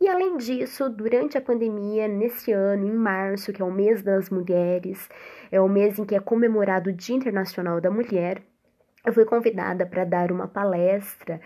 E 0.00 0.08
além 0.08 0.36
disso, 0.36 0.90
durante 0.90 1.38
a 1.38 1.40
pandemia, 1.40 2.08
nesse 2.08 2.50
ano, 2.50 2.86
em 2.86 2.92
março, 2.92 3.52
que 3.52 3.62
é 3.62 3.64
o 3.64 3.70
mês 3.70 4.02
das 4.02 4.28
mulheres, 4.30 5.08
é 5.50 5.60
o 5.60 5.68
mês 5.68 5.98
em 5.98 6.04
que 6.04 6.16
é 6.16 6.20
comemorado 6.20 6.90
o 6.90 6.92
Dia 6.92 7.16
Internacional 7.16 7.80
da 7.80 7.90
Mulher, 7.90 8.42
eu 9.04 9.12
fui 9.12 9.24
convidada 9.24 9.84
para 9.84 10.04
dar 10.04 10.30
uma 10.30 10.46
palestra 10.46 11.40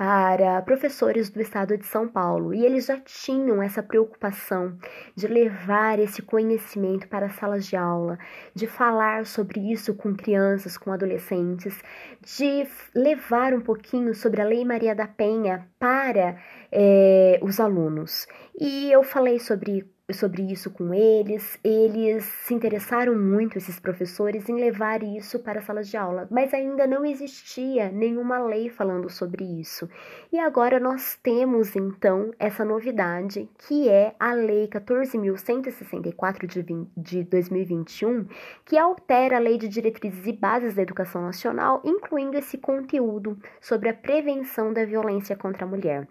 para 0.00 0.62
professores 0.62 1.28
do 1.28 1.42
estado 1.42 1.76
de 1.76 1.84
São 1.84 2.08
Paulo 2.08 2.54
e 2.54 2.64
eles 2.64 2.86
já 2.86 2.98
tinham 3.00 3.62
essa 3.62 3.82
preocupação 3.82 4.78
de 5.14 5.26
levar 5.26 5.98
esse 5.98 6.22
conhecimento 6.22 7.06
para 7.06 7.26
as 7.26 7.34
salas 7.34 7.66
de 7.66 7.76
aula, 7.76 8.18
de 8.54 8.66
falar 8.66 9.26
sobre 9.26 9.60
isso 9.70 9.94
com 9.94 10.16
crianças, 10.16 10.78
com 10.78 10.90
adolescentes, 10.90 11.82
de 12.22 12.66
levar 12.94 13.52
um 13.52 13.60
pouquinho 13.60 14.14
sobre 14.14 14.40
a 14.40 14.44
Lei 14.46 14.64
Maria 14.64 14.94
da 14.94 15.06
Penha 15.06 15.68
para 15.78 16.40
é, 16.72 17.38
os 17.42 17.60
alunos. 17.60 18.26
E 18.58 18.90
eu 18.90 19.02
falei 19.02 19.38
sobre 19.38 19.86
sobre 20.14 20.42
isso 20.42 20.70
com 20.70 20.92
eles. 20.92 21.58
Eles 21.62 22.24
se 22.24 22.54
interessaram 22.54 23.14
muito, 23.14 23.58
esses 23.58 23.78
professores, 23.78 24.48
em 24.48 24.54
levar 24.54 25.02
isso 25.02 25.38
para 25.38 25.60
as 25.60 25.64
salas 25.64 25.88
de 25.88 25.96
aula, 25.96 26.26
mas 26.30 26.52
ainda 26.54 26.86
não 26.86 27.04
existia 27.04 27.90
nenhuma 27.90 28.38
lei 28.38 28.68
falando 28.68 29.08
sobre 29.10 29.44
isso. 29.44 29.88
E 30.32 30.38
agora 30.38 30.78
nós 30.80 31.18
temos 31.22 31.74
então 31.76 32.30
essa 32.38 32.64
novidade, 32.64 33.48
que 33.58 33.88
é 33.88 34.14
a 34.18 34.32
Lei 34.32 34.68
14.164 34.68 36.46
de, 36.46 36.64
de 36.96 37.24
2021, 37.24 38.26
que 38.64 38.78
altera 38.78 39.36
a 39.36 39.40
Lei 39.40 39.58
de 39.58 39.68
Diretrizes 39.68 40.26
e 40.26 40.32
Bases 40.32 40.74
da 40.74 40.82
Educação 40.82 41.22
Nacional, 41.22 41.80
incluindo 41.84 42.36
esse 42.36 42.58
conteúdo 42.58 43.38
sobre 43.60 43.88
a 43.88 43.94
prevenção 43.94 44.72
da 44.72 44.84
violência 44.84 45.36
contra 45.36 45.64
a 45.64 45.68
mulher. 45.68 46.06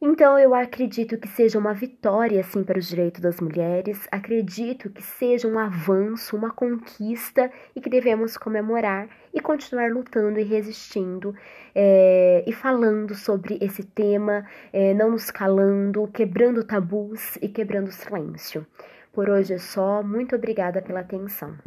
Então 0.00 0.38
eu 0.38 0.54
acredito 0.54 1.18
que 1.18 1.26
seja 1.26 1.58
uma 1.58 1.74
vitória 1.74 2.38
assim 2.40 2.62
para 2.62 2.78
os 2.78 2.86
direitos 2.88 3.20
das 3.20 3.40
mulheres, 3.40 4.06
acredito 4.12 4.88
que 4.90 5.02
seja 5.02 5.48
um 5.48 5.58
avanço, 5.58 6.36
uma 6.36 6.52
conquista 6.52 7.50
e 7.74 7.80
que 7.80 7.90
devemos 7.90 8.36
comemorar 8.36 9.08
e 9.34 9.40
continuar 9.40 9.90
lutando 9.90 10.38
e 10.38 10.44
resistindo 10.44 11.34
é, 11.74 12.44
e 12.46 12.52
falando 12.52 13.12
sobre 13.16 13.58
esse 13.60 13.82
tema, 13.82 14.46
é, 14.72 14.94
não 14.94 15.10
nos 15.10 15.32
calando, 15.32 16.06
quebrando 16.06 16.62
tabus 16.62 17.34
e 17.42 17.48
quebrando 17.48 17.90
silêncio. 17.90 18.64
Por 19.12 19.28
hoje 19.28 19.54
é 19.54 19.58
só, 19.58 20.00
muito 20.00 20.36
obrigada 20.36 20.80
pela 20.80 21.00
atenção. 21.00 21.58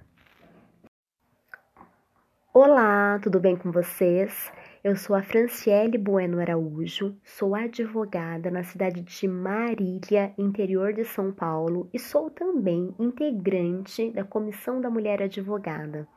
Olá, 2.54 3.20
tudo 3.22 3.41
bem 3.41 3.58
com 3.58 3.72
vocês? 3.72 4.52
Eu 4.84 4.96
sou 4.96 5.15
a 5.15 5.22
Franciele 5.22 5.96
Bueno 5.96 6.39
Araújo, 6.39 7.15
sou 7.24 7.54
advogada 7.54 8.50
na 8.50 8.63
cidade 8.63 9.04
de 9.04 9.28
Marília, 9.28 10.34
interior 10.36 10.91
de 10.91 11.06
São 11.06 11.32
Paulo, 11.32 11.88
e 11.94 12.00
sou 12.00 12.32
também 12.32 12.91
integrante 12.98 14.10
da 14.10 14.24
Comissão 14.24 14.82
da 14.82 14.89
Mulher 14.89 15.22
Advogada. 15.22 16.08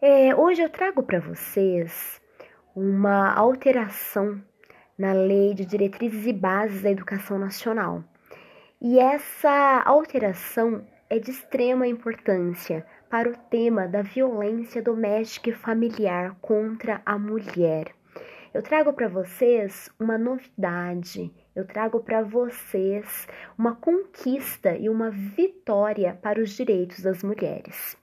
É, 0.00 0.36
hoje 0.36 0.62
eu 0.62 0.70
trago 0.70 1.02
para 1.02 1.18
vocês 1.18 2.22
uma 2.76 3.34
alteração 3.34 4.40
na 4.96 5.12
Lei 5.12 5.52
de 5.52 5.66
Diretrizes 5.66 6.26
e 6.26 6.32
Bases 6.32 6.82
da 6.82 6.92
Educação 6.92 7.40
Nacional. 7.40 8.04
E 8.80 9.00
essa 9.00 9.82
alteração 9.84 10.86
é 11.08 11.18
de 11.18 11.30
extrema 11.30 11.86
importância 11.86 12.84
para 13.08 13.30
o 13.30 13.36
tema 13.50 13.86
da 13.86 14.02
violência 14.02 14.82
doméstica 14.82 15.50
e 15.50 15.54
familiar 15.54 16.36
contra 16.40 17.00
a 17.06 17.18
mulher. 17.18 17.94
Eu 18.52 18.62
trago 18.62 18.92
para 18.92 19.08
vocês 19.08 19.90
uma 20.00 20.16
novidade, 20.16 21.32
eu 21.54 21.66
trago 21.66 22.00
para 22.00 22.22
vocês 22.22 23.28
uma 23.56 23.74
conquista 23.76 24.76
e 24.76 24.88
uma 24.88 25.10
vitória 25.10 26.18
para 26.22 26.40
os 26.40 26.50
direitos 26.50 27.02
das 27.02 27.22
mulheres. 27.22 27.96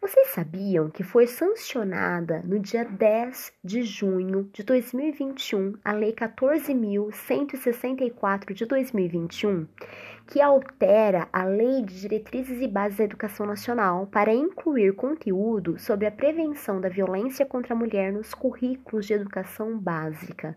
Vocês 0.00 0.28
sabiam 0.28 0.88
que 0.88 1.02
foi 1.02 1.26
sancionada 1.26 2.40
no 2.44 2.60
dia 2.60 2.84
10 2.84 3.52
de 3.64 3.82
junho 3.82 4.48
de 4.52 4.62
2021 4.62 5.74
a 5.84 5.90
Lei 5.92 6.12
14.164 6.12 8.54
de 8.54 8.64
2021, 8.64 9.66
que 10.24 10.40
altera 10.40 11.28
a 11.32 11.42
Lei 11.44 11.82
de 11.82 12.02
Diretrizes 12.02 12.62
e 12.62 12.68
Bases 12.68 12.98
da 12.98 13.04
Educação 13.04 13.44
Nacional 13.44 14.06
para 14.06 14.32
incluir 14.32 14.94
conteúdo 14.94 15.76
sobre 15.80 16.06
a 16.06 16.12
prevenção 16.12 16.80
da 16.80 16.88
violência 16.88 17.44
contra 17.44 17.74
a 17.74 17.76
mulher 17.76 18.12
nos 18.12 18.32
currículos 18.32 19.04
de 19.04 19.14
educação 19.14 19.76
básica. 19.76 20.56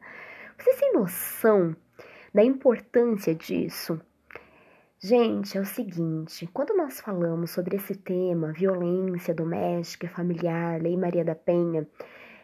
Vocês 0.56 0.80
têm 0.80 0.94
noção 0.94 1.76
da 2.32 2.44
importância 2.44 3.34
disso? 3.34 4.00
Gente, 5.04 5.58
é 5.58 5.62
o 5.62 5.66
seguinte: 5.66 6.46
quando 6.54 6.76
nós 6.78 7.02
falamos 7.02 7.50
sobre 7.50 7.76
esse 7.76 7.96
tema, 7.96 8.52
violência 8.52 9.34
doméstica, 9.34 10.08
familiar, 10.08 10.80
Lei 10.80 10.96
Maria 10.96 11.26
da 11.26 11.34
Penha, 11.34 11.88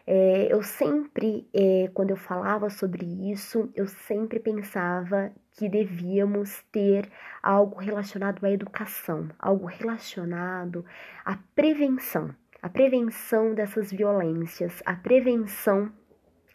é, 0.04 0.52
eu 0.52 0.60
sempre, 0.60 1.48
é, 1.54 1.88
quando 1.94 2.10
eu 2.10 2.16
falava 2.16 2.68
sobre 2.68 3.06
isso, 3.30 3.70
eu 3.76 3.86
sempre 3.86 4.40
pensava 4.40 5.30
que 5.52 5.68
devíamos 5.68 6.60
ter 6.72 7.08
algo 7.40 7.78
relacionado 7.78 8.44
à 8.44 8.50
educação, 8.50 9.28
algo 9.38 9.66
relacionado 9.66 10.84
à 11.24 11.38
prevenção, 11.54 12.34
a 12.60 12.68
prevenção 12.68 13.54
dessas 13.54 13.92
violências, 13.92 14.82
a 14.84 14.96
prevenção 14.96 15.92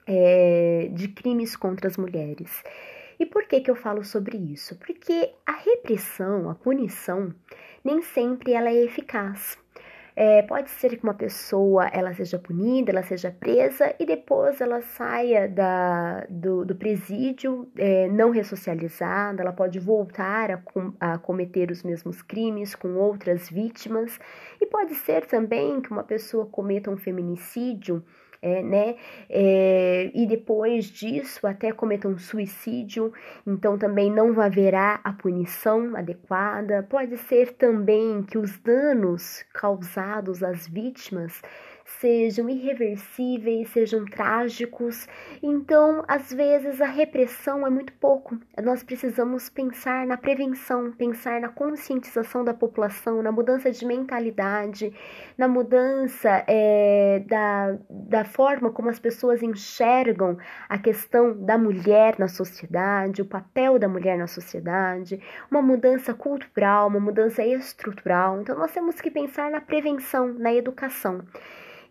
é, 0.05 0.89
de 0.91 1.07
crimes 1.07 1.55
contra 1.55 1.87
as 1.87 1.95
mulheres. 1.95 2.61
E 3.19 3.25
por 3.25 3.45
que, 3.45 3.61
que 3.61 3.71
eu 3.71 3.75
falo 3.75 4.03
sobre 4.03 4.37
isso? 4.37 4.77
Porque 4.77 5.33
a 5.45 5.53
repressão, 5.53 6.49
a 6.49 6.55
punição, 6.55 7.33
nem 7.83 8.01
sempre 8.01 8.53
ela 8.53 8.69
é 8.69 8.83
eficaz. 8.83 9.57
É, 10.15 10.43
pode 10.43 10.69
ser 10.69 10.95
que 10.95 11.03
uma 11.03 11.13
pessoa 11.13 11.87
ela 11.87 12.13
seja 12.13 12.37
punida, 12.37 12.91
ela 12.91 13.01
seja 13.01 13.31
presa 13.31 13.95
e 13.99 14.05
depois 14.05 14.61
ela 14.61 14.79
saia 14.81 15.47
da, 15.47 16.23
do, 16.29 16.63
do 16.63 16.75
presídio 16.75 17.67
é, 17.75 18.07
não 18.09 18.29
ressocializada, 18.29 19.41
ela 19.41 19.51
pode 19.51 19.79
voltar 19.79 20.51
a, 20.51 20.57
com, 20.57 20.93
a 20.99 21.17
cometer 21.17 21.71
os 21.71 21.81
mesmos 21.81 22.21
crimes 22.21 22.75
com 22.75 22.93
outras 22.95 23.49
vítimas 23.49 24.19
e 24.61 24.67
pode 24.67 24.93
ser 24.93 25.25
também 25.25 25.81
que 25.81 25.89
uma 25.89 26.03
pessoa 26.03 26.45
cometa 26.45 26.91
um 26.91 26.97
feminicídio 26.97 28.03
é, 28.43 28.61
né? 28.61 28.95
É, 29.29 30.11
e 30.13 30.27
depois 30.27 30.85
disso 30.85 31.47
até 31.47 31.71
cometam 31.71 32.17
suicídio, 32.17 33.13
então 33.47 33.77
também 33.77 34.11
não 34.11 34.39
haverá 34.39 34.99
a 35.01 35.13
punição 35.13 35.95
adequada. 35.95 36.83
Pode 36.83 37.17
ser 37.19 37.53
também 37.53 38.21
que 38.21 38.37
os 38.37 38.59
danos 38.59 39.43
causados 39.53 40.43
às 40.43 40.67
vítimas 40.67 41.41
sejam 41.85 42.49
irreversíveis, 42.49 43.69
sejam 43.69 44.05
trágicos. 44.05 45.07
Então, 45.41 46.03
às 46.07 46.31
vezes, 46.31 46.81
a 46.81 46.85
repressão 46.85 47.65
é 47.65 47.69
muito 47.69 47.93
pouco. 47.93 48.37
Nós 48.61 48.83
precisamos 48.83 49.49
pensar 49.49 50.05
na 50.05 50.17
prevenção, 50.17 50.91
pensar 50.91 51.41
na 51.41 51.49
conscientização 51.49 52.43
da 52.43 52.53
população, 52.53 53.21
na 53.21 53.31
mudança 53.31 53.71
de 53.71 53.85
mentalidade, 53.85 54.93
na 55.37 55.47
mudança 55.47 56.43
é, 56.47 57.23
da, 57.27 57.77
da 57.89 58.25
forma 58.25 58.71
como 58.71 58.89
as 58.89 58.99
pessoas 58.99 59.43
enxergam 59.43 60.37
a 60.69 60.77
questão 60.77 61.37
da 61.37 61.57
mulher 61.57 62.15
na 62.17 62.27
sociedade, 62.27 63.21
o 63.21 63.25
papel 63.25 63.77
da 63.77 63.87
mulher 63.87 64.17
na 64.17 64.27
sociedade, 64.27 65.21
uma 65.49 65.61
mudança 65.61 66.13
cultural, 66.13 66.87
uma 66.87 66.99
mudança 66.99 67.43
estrutural. 67.43 68.41
Então, 68.41 68.57
nós 68.57 68.71
temos 68.71 68.99
que 69.01 69.11
pensar 69.11 69.51
na 69.51 69.61
prevenção, 69.61 70.33
na 70.33 70.53
educação. 70.53 71.21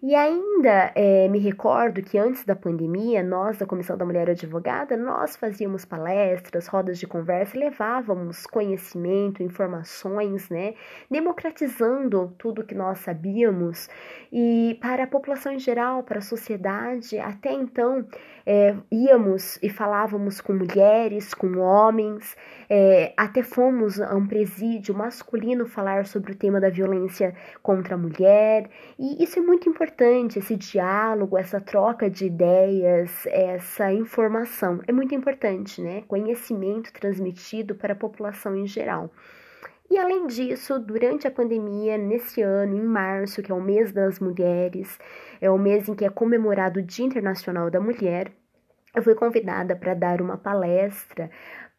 E 0.05 0.17
ainda 0.17 0.91
é, 0.97 1.29
me 1.29 1.39
recordo 1.39 2.03
que 2.03 2.19
antes 2.19 2.45
da 2.45 2.57
pandemia, 2.57 3.23
nós 3.23 3.59
da 3.59 3.67
Comissão 3.67 3.97
da 3.97 4.05
Mulher 4.05 4.29
Advogada, 4.29 4.97
nós 4.97 5.37
fazíamos 5.37 5.85
palestras, 5.85 6.67
rodas 6.67 6.99
de 6.99 7.07
conversa, 7.07 7.57
levávamos 7.57 8.45
conhecimento, 8.45 9.45
informações, 9.45 10.51
né, 10.51 10.75
democratizando 11.09 12.35
tudo 12.37 12.65
que 12.65 12.75
nós 12.75 12.99
sabíamos 12.99 13.89
e 14.33 14.77
para 14.83 15.05
a 15.05 15.07
população 15.07 15.53
em 15.53 15.61
geral, 15.61 16.03
para 16.03 16.19
a 16.19 16.23
sociedade. 16.23 17.21
Até 17.21 17.53
então, 17.53 18.05
é, 18.45 18.75
íamos 18.91 19.57
e 19.63 19.71
falávamos 19.71 20.41
com 20.41 20.53
mulheres, 20.53 21.33
com 21.33 21.59
homens, 21.59 22.37
é, 22.69 23.13
até 23.17 23.45
fomos 23.45 24.01
a 24.01 24.17
um 24.17 24.27
presídio 24.27 24.97
masculino 24.97 25.65
falar 25.65 26.07
sobre 26.07 26.33
o 26.33 26.35
tema 26.37 26.61
da 26.61 26.71
violência 26.71 27.37
contra 27.63 27.95
a 27.95 27.99
mulher, 27.99 28.69
e 28.99 29.23
isso 29.23 29.39
é 29.39 29.43
muito 29.43 29.69
importante, 29.69 29.92
esse 30.37 30.57
diálogo, 30.57 31.37
essa 31.37 31.61
troca 31.61 32.09
de 32.09 32.27
ideias, 32.27 33.27
essa 33.27 33.93
informação, 33.93 34.81
é 34.87 34.93
muito 34.93 35.15
importante, 35.15 35.81
né? 35.81 36.03
Conhecimento 36.09 36.93
transmitido 36.93 37.75
para 37.75 37.93
a 37.93 37.97
população 37.97 38.57
em 38.57 38.67
geral. 38.67 39.11
E 39.91 39.99
além 39.99 40.27
disso, 40.27 40.79
durante 40.79 41.27
a 41.27 41.31
pandemia, 41.31 41.99
nesse 41.99 42.41
ano, 42.41 42.75
em 42.75 42.83
março, 42.83 43.43
que 43.43 43.53
é 43.53 43.55
o 43.55 43.61
mês 43.61 43.93
das 43.93 44.19
mulheres, 44.19 44.99
é 45.41 45.51
o 45.51 45.59
mês 45.59 45.89
em 45.89 45.95
que 45.95 46.05
é 46.05 46.09
comemorado 46.09 46.81
o 46.81 46.83
Dia 46.83 47.05
Internacional 47.05 47.71
da 47.71 47.79
Mulher, 47.79 48.33
eu 48.95 49.03
fui 49.03 49.15
convidada 49.15 49.75
para 49.75 49.95
dar 49.95 50.21
uma 50.21 50.37
palestra 50.37 51.31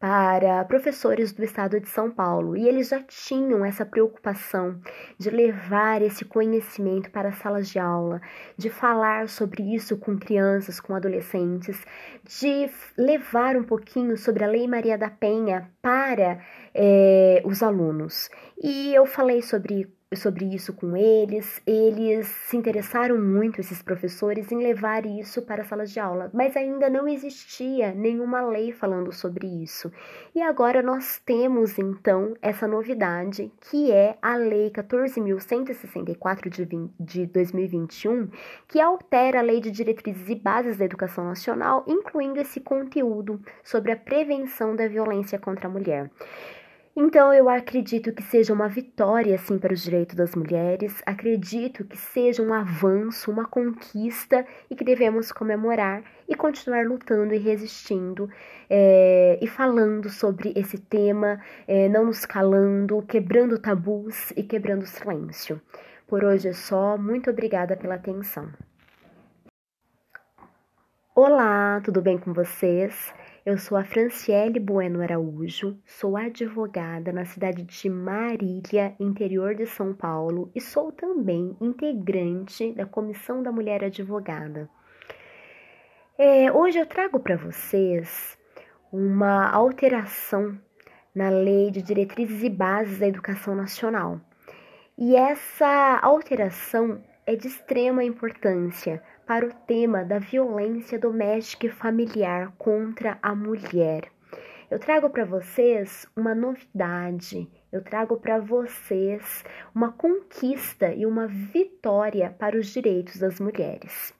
para 0.03 0.65
professores 0.65 1.31
do 1.31 1.45
estado 1.45 1.79
de 1.79 1.87
São 1.87 2.11
Paulo 2.11 2.57
e 2.57 2.67
eles 2.67 2.89
já 2.89 3.01
tinham 3.03 3.63
essa 3.63 3.85
preocupação 3.85 4.77
de 5.17 5.29
levar 5.29 6.01
esse 6.01 6.25
conhecimento 6.25 7.09
para 7.09 7.29
as 7.29 7.37
salas 7.37 7.69
de 7.69 7.79
aula, 7.79 8.21
de 8.57 8.69
falar 8.69 9.29
sobre 9.29 9.73
isso 9.73 9.95
com 9.95 10.19
crianças, 10.19 10.81
com 10.81 10.93
adolescentes, 10.93 11.85
de 12.21 12.69
levar 12.97 13.55
um 13.55 13.63
pouquinho 13.63 14.17
sobre 14.17 14.43
a 14.43 14.47
Lei 14.47 14.67
Maria 14.67 14.97
da 14.97 15.09
Penha 15.09 15.71
para 15.81 16.43
é, 16.73 17.41
os 17.45 17.63
alunos. 17.63 18.29
E 18.61 18.93
eu 18.93 19.05
falei 19.05 19.41
sobre 19.41 19.87
sobre 20.17 20.45
isso 20.45 20.73
com 20.73 20.95
eles. 20.95 21.61
Eles 21.65 22.27
se 22.27 22.57
interessaram 22.57 23.17
muito, 23.19 23.59
esses 23.59 23.81
professores, 23.81 24.51
em 24.51 24.57
levar 24.57 25.05
isso 25.05 25.41
para 25.41 25.61
as 25.61 25.67
salas 25.67 25.91
de 25.91 25.99
aula, 25.99 26.29
mas 26.33 26.55
ainda 26.55 26.89
não 26.89 27.07
existia 27.07 27.93
nenhuma 27.93 28.41
lei 28.41 28.71
falando 28.71 29.11
sobre 29.11 29.47
isso. 29.47 29.91
E 30.35 30.41
agora 30.41 30.81
nós 30.81 31.21
temos 31.25 31.77
então 31.77 32.33
essa 32.41 32.67
novidade, 32.67 33.51
que 33.61 33.91
é 33.91 34.17
a 34.21 34.35
Lei 34.35 34.69
14.164 34.71 36.49
de, 36.49 36.65
de 36.99 37.25
2021, 37.27 38.29
que 38.67 38.79
altera 38.79 39.39
a 39.39 39.43
Lei 39.43 39.59
de 39.59 39.71
Diretrizes 39.71 40.29
e 40.29 40.35
Bases 40.35 40.77
da 40.77 40.85
Educação 40.85 41.25
Nacional, 41.25 41.83
incluindo 41.87 42.39
esse 42.39 42.59
conteúdo 42.59 43.39
sobre 43.63 43.91
a 43.91 43.97
prevenção 43.97 44.75
da 44.75 44.87
violência 44.87 45.39
contra 45.39 45.67
a 45.67 45.71
mulher. 45.71 46.09
Então 46.95 47.33
eu 47.33 47.49
acredito 47.49 48.13
que 48.13 48.21
seja 48.21 48.53
uma 48.53 48.69
vitória 48.69 49.35
sim 49.39 49.57
para 49.57 49.73
os 49.73 49.81
direitos 49.81 50.15
das 50.15 50.35
mulheres, 50.35 51.01
acredito 51.07 51.83
que 51.83 51.97
seja 51.97 52.43
um 52.43 52.53
avanço, 52.53 53.31
uma 53.31 53.45
conquista 53.45 54.45
e 54.69 54.75
que 54.75 54.83
devemos 54.83 55.31
comemorar 55.31 56.03
e 56.29 56.35
continuar 56.35 56.85
lutando 56.85 57.33
e 57.33 57.39
resistindo 57.39 58.29
é, 58.69 59.39
e 59.41 59.47
falando 59.47 60.07
sobre 60.07 60.53
esse 60.55 60.77
tema, 60.77 61.41
é, 61.67 61.89
não 61.89 62.05
nos 62.05 62.27
calando, 62.27 63.01
quebrando 63.01 63.57
tabus 63.57 64.29
e 64.37 64.43
quebrando 64.43 64.85
silêncio. 64.85 65.59
Por 66.07 66.23
hoje 66.23 66.49
é 66.49 66.53
só, 66.53 66.95
muito 66.95 67.31
obrigada 67.31 67.75
pela 67.75 67.95
atenção. 67.95 68.51
Olá, 71.15 71.81
tudo 71.83 72.03
bem 72.03 72.19
com 72.19 72.33
vocês? 72.33 73.11
Eu 73.45 73.57
sou 73.57 73.77
a 73.77 73.83
Franciele 73.83 74.57
Bueno 74.57 75.01
Araújo, 75.01 75.77
sou 75.85 76.15
advogada 76.15 77.11
na 77.11 77.25
cidade 77.25 77.61
de 77.63 77.89
Marília, 77.89 78.95
interior 78.97 79.53
de 79.53 79.65
São 79.65 79.93
Paulo, 79.93 80.49
e 80.55 80.61
sou 80.61 80.93
também 80.93 81.53
integrante 81.59 82.71
da 82.71 82.85
Comissão 82.85 83.43
da 83.43 83.51
Mulher 83.51 83.83
Advogada. 83.83 84.69
É, 86.17 86.49
hoje 86.53 86.79
eu 86.79 86.85
trago 86.85 87.19
para 87.19 87.35
vocês 87.35 88.37
uma 88.89 89.49
alteração 89.49 90.57
na 91.13 91.27
Lei 91.27 91.69
de 91.69 91.81
Diretrizes 91.81 92.43
e 92.43 92.49
Bases 92.49 92.99
da 92.99 93.09
Educação 93.09 93.53
Nacional. 93.53 94.21
E 94.97 95.17
essa 95.17 95.99
alteração 96.01 97.03
é 97.25 97.35
de 97.35 97.47
extrema 97.47 98.05
importância 98.05 99.03
para 99.25 99.45
o 99.45 99.53
tema 99.67 100.03
da 100.03 100.19
violência 100.19 100.99
doméstica 100.99 101.67
e 101.67 101.69
familiar 101.69 102.53
contra 102.57 103.17
a 103.21 103.33
mulher. 103.33 104.11
Eu 104.69 104.79
trago 104.79 105.09
para 105.09 105.25
vocês 105.25 106.07
uma 106.15 106.33
novidade, 106.33 107.49
eu 107.71 107.83
trago 107.83 108.17
para 108.17 108.39
vocês 108.39 109.43
uma 109.73 109.91
conquista 109.91 110.93
e 110.93 111.05
uma 111.05 111.27
vitória 111.27 112.35
para 112.37 112.57
os 112.57 112.67
direitos 112.67 113.19
das 113.19 113.39
mulheres. 113.39 114.13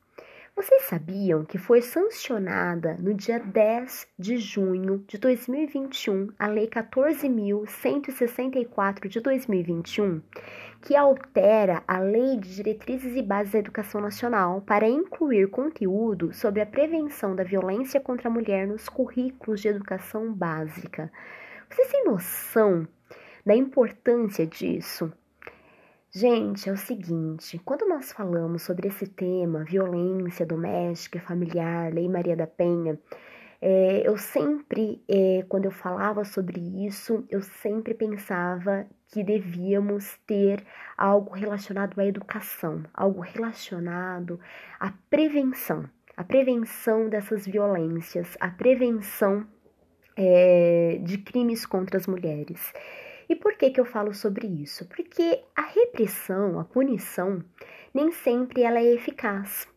Vocês 0.56 0.84
sabiam 0.84 1.44
que 1.44 1.58
foi 1.58 1.82
sancionada 1.82 2.96
no 3.00 3.12
dia 3.12 3.39
10 3.39 4.08
de 4.20 4.38
junho 4.38 5.04
de 5.08 5.18
2021 5.18 6.28
a 6.38 6.46
Lei 6.46 6.68
14.164 6.68 9.08
de 9.08 9.20
2021, 9.20 10.22
que 10.80 10.96
altera 10.96 11.84
a 11.88 11.98
Lei 11.98 12.38
de 12.38 12.56
Diretrizes 12.56 13.16
e 13.16 13.24
Bases 13.24 13.54
da 13.54 13.60
Educação 13.60 14.00
Nacional 14.00 14.62
para 14.62 14.88
incluir 14.88 15.50
conteúdo 15.50 16.32
sobre 16.32 16.62
a 16.62 16.68
prevenção 16.68 17.36
da 17.36 17.44
violência 17.44 18.00
contra 18.00 18.30
a 18.30 18.32
mulher 18.32 18.68
nos 18.68 18.88
currículos 18.88 19.60
de 19.60 19.70
educação 19.70 20.32
básica. 20.32 21.12
Vocês 21.68 21.92
têm 21.92 22.06
noção 22.06 22.88
da 23.44 23.56
importância 23.56 24.46
disso? 24.46 25.12
Gente, 26.15 26.69
é 26.69 26.71
o 26.71 26.78
seguinte: 26.78 27.60
quando 27.65 27.88
nós 27.88 28.12
falamos 28.12 28.62
sobre 28.62 28.88
esse 28.88 29.08
tema, 29.08 29.63
violência 29.63 30.45
doméstica, 30.45 31.19
familiar, 31.19 31.91
Lei 31.91 32.08
Maria 32.08 32.36
da 32.36 32.45
Penha, 32.45 32.99
é, 33.60 34.08
eu 34.08 34.15
sempre, 34.15 35.02
é, 35.10 35.43
quando 35.49 35.65
eu 35.65 35.71
falava 35.71 36.23
sobre 36.23 36.60
isso, 36.86 37.26
eu 37.32 37.41
sempre 37.41 37.95
pensava 37.95 38.86
que 39.08 39.23
devíamos 39.23 40.15
ter 40.28 40.63
algo 40.95 41.34
relacionado 41.34 41.99
à 41.99 42.06
educação, 42.06 42.84
algo 42.93 43.21
relacionado 43.21 44.39
à 44.80 44.93
prevenção, 45.10 45.89
a 46.15 46.23
prevenção 46.23 47.10
dessas 47.10 47.47
violências, 47.47 48.38
a 48.39 48.49
prevenção 48.49 49.47
é, 50.15 50.99
de 51.02 51.17
crimes 51.17 51.65
contra 51.65 51.97
as 51.97 52.06
mulheres. 52.06 52.71
E 53.30 53.36
por 53.36 53.56
que, 53.56 53.72
que 53.72 53.80
eu 53.80 53.86
falo 53.86 54.14
sobre 54.14 54.48
isso? 54.48 54.86
Porque 54.88 55.42
a 55.56 55.64
repressão, 55.64 56.60
a 56.60 56.64
punição, 56.64 57.44
nem 57.94 58.12
sempre 58.12 58.64
ela 58.64 58.80
é 58.80 58.94
eficaz. 58.94 59.68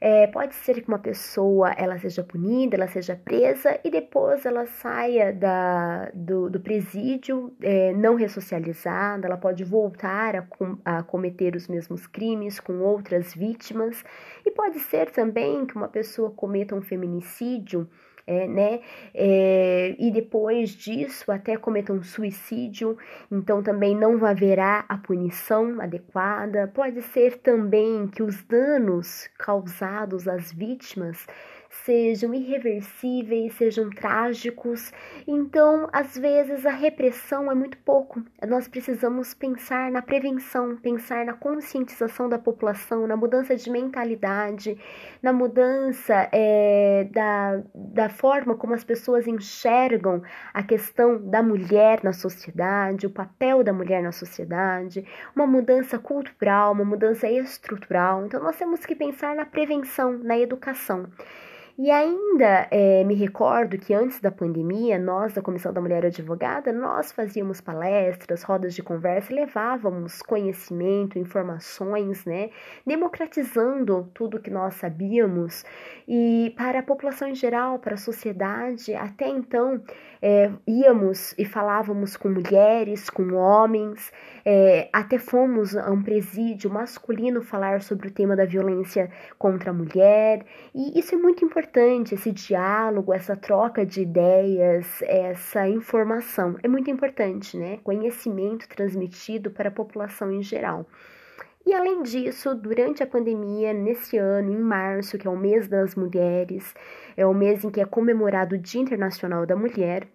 É, 0.00 0.28
pode 0.28 0.54
ser 0.54 0.80
que 0.80 0.86
uma 0.86 0.98
pessoa 0.98 1.72
ela 1.72 1.98
seja 1.98 2.22
punida, 2.22 2.76
ela 2.76 2.86
seja 2.86 3.16
presa 3.16 3.80
e 3.82 3.90
depois 3.90 4.46
ela 4.46 4.64
saia 4.64 5.32
da, 5.32 6.08
do, 6.14 6.48
do 6.48 6.60
presídio 6.60 7.52
é, 7.60 7.92
não 7.94 8.14
ressocializada, 8.14 9.26
ela 9.26 9.36
pode 9.36 9.64
voltar 9.64 10.36
a, 10.36 10.42
com, 10.42 10.78
a 10.84 11.02
cometer 11.02 11.56
os 11.56 11.66
mesmos 11.66 12.06
crimes 12.06 12.60
com 12.60 12.78
outras 12.78 13.34
vítimas 13.34 14.04
e 14.46 14.52
pode 14.52 14.78
ser 14.78 15.10
também 15.10 15.66
que 15.66 15.74
uma 15.74 15.88
pessoa 15.88 16.30
cometa 16.30 16.76
um 16.76 16.82
feminicídio 16.82 17.88
é, 18.28 18.46
né? 18.46 18.80
É, 19.14 19.96
e 19.98 20.10
depois 20.10 20.70
disso 20.70 21.32
até 21.32 21.56
cometam 21.56 22.02
suicídio, 22.02 22.98
então 23.32 23.62
também 23.62 23.96
não 23.96 24.22
haverá 24.22 24.84
a 24.86 24.98
punição 24.98 25.80
adequada. 25.80 26.70
Pode 26.74 27.00
ser 27.00 27.38
também 27.38 28.06
que 28.06 28.22
os 28.22 28.44
danos 28.44 29.28
causados 29.38 30.28
às 30.28 30.52
vítimas 30.52 31.26
sejam 31.70 32.32
irreversíveis, 32.34 33.54
sejam 33.54 33.90
trágicos. 33.90 34.92
Então, 35.26 35.88
às 35.92 36.16
vezes, 36.16 36.64
a 36.64 36.70
repressão 36.70 37.50
é 37.50 37.54
muito 37.54 37.76
pouco. 37.78 38.22
Nós 38.46 38.66
precisamos 38.66 39.34
pensar 39.34 39.90
na 39.90 40.02
prevenção, 40.02 40.76
pensar 40.76 41.24
na 41.24 41.34
conscientização 41.34 42.28
da 42.28 42.38
população, 42.38 43.06
na 43.06 43.16
mudança 43.16 43.54
de 43.54 43.70
mentalidade, 43.70 44.78
na 45.22 45.32
mudança 45.32 46.28
é, 46.32 47.08
da, 47.10 47.62
da 47.74 48.08
forma 48.08 48.56
como 48.56 48.74
as 48.74 48.84
pessoas 48.84 49.26
enxergam 49.26 50.22
a 50.54 50.62
questão 50.62 51.20
da 51.20 51.42
mulher 51.42 52.00
na 52.02 52.12
sociedade, 52.12 53.06
o 53.06 53.10
papel 53.10 53.62
da 53.62 53.72
mulher 53.72 54.02
na 54.02 54.12
sociedade, 54.12 55.04
uma 55.34 55.46
mudança 55.46 55.98
cultural, 55.98 56.72
uma 56.72 56.84
mudança 56.84 57.28
estrutural. 57.28 58.24
Então, 58.24 58.42
nós 58.42 58.56
temos 58.56 58.84
que 58.86 58.94
pensar 58.94 59.34
na 59.34 59.44
prevenção, 59.44 60.18
na 60.18 60.38
educação. 60.38 61.06
E 61.80 61.92
ainda 61.92 62.66
é, 62.72 63.04
me 63.04 63.14
recordo 63.14 63.78
que 63.78 63.94
antes 63.94 64.18
da 64.18 64.32
pandemia, 64.32 64.98
nós 64.98 65.34
da 65.34 65.40
Comissão 65.40 65.72
da 65.72 65.80
Mulher 65.80 66.04
Advogada, 66.04 66.72
nós 66.72 67.12
fazíamos 67.12 67.60
palestras, 67.60 68.42
rodas 68.42 68.74
de 68.74 68.82
conversa, 68.82 69.32
levávamos 69.32 70.20
conhecimento, 70.20 71.20
informações, 71.20 72.24
né, 72.24 72.50
democratizando 72.84 74.10
tudo 74.12 74.40
que 74.40 74.50
nós 74.50 74.74
sabíamos 74.74 75.64
e 76.08 76.52
para 76.56 76.80
a 76.80 76.82
população 76.82 77.28
em 77.28 77.34
geral, 77.36 77.78
para 77.78 77.94
a 77.94 77.96
sociedade. 77.96 78.92
Até 78.96 79.28
então, 79.28 79.80
é, 80.20 80.50
íamos 80.66 81.32
e 81.38 81.44
falávamos 81.44 82.16
com 82.16 82.28
mulheres, 82.28 83.08
com 83.08 83.34
homens, 83.34 84.12
é, 84.44 84.88
até 84.92 85.16
fomos 85.16 85.76
a 85.76 85.92
um 85.92 86.02
presídio 86.02 86.70
masculino 86.70 87.40
falar 87.40 87.82
sobre 87.82 88.08
o 88.08 88.10
tema 88.10 88.34
da 88.34 88.44
violência 88.44 89.08
contra 89.38 89.70
a 89.70 89.72
mulher, 89.72 90.44
e 90.74 90.98
isso 90.98 91.14
é 91.14 91.18
muito 91.18 91.44
importante 91.44 91.67
importante 91.68 92.14
esse 92.14 92.32
diálogo, 92.32 93.12
essa 93.12 93.36
troca 93.36 93.84
de 93.84 94.00
ideias, 94.00 95.02
essa 95.02 95.68
informação. 95.68 96.56
É 96.62 96.68
muito 96.68 96.90
importante, 96.90 97.58
né? 97.58 97.78
Conhecimento 97.84 98.66
transmitido 98.68 99.50
para 99.50 99.68
a 99.68 99.72
população 99.72 100.32
em 100.32 100.42
geral. 100.42 100.86
E 101.66 101.74
além 101.74 102.02
disso, 102.02 102.54
durante 102.54 103.02
a 103.02 103.06
pandemia, 103.06 103.74
nesse 103.74 104.16
ano, 104.16 104.50
em 104.50 104.58
março, 104.58 105.18
que 105.18 105.28
é 105.28 105.30
o 105.30 105.36
mês 105.36 105.68
das 105.68 105.94
mulheres, 105.94 106.74
é 107.14 107.26
o 107.26 107.34
mês 107.34 107.62
em 107.62 107.70
que 107.70 107.82
é 107.82 107.84
comemorado 107.84 108.54
o 108.54 108.58
Dia 108.58 108.80
Internacional 108.80 109.44
da 109.44 109.54
Mulher, 109.54 110.08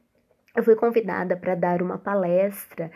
eu 0.56 0.64
fui 0.64 0.76
convidada 0.76 1.38
para 1.38 1.54
dar 1.54 1.84
uma 1.84 2.00
palestra 2.00 2.90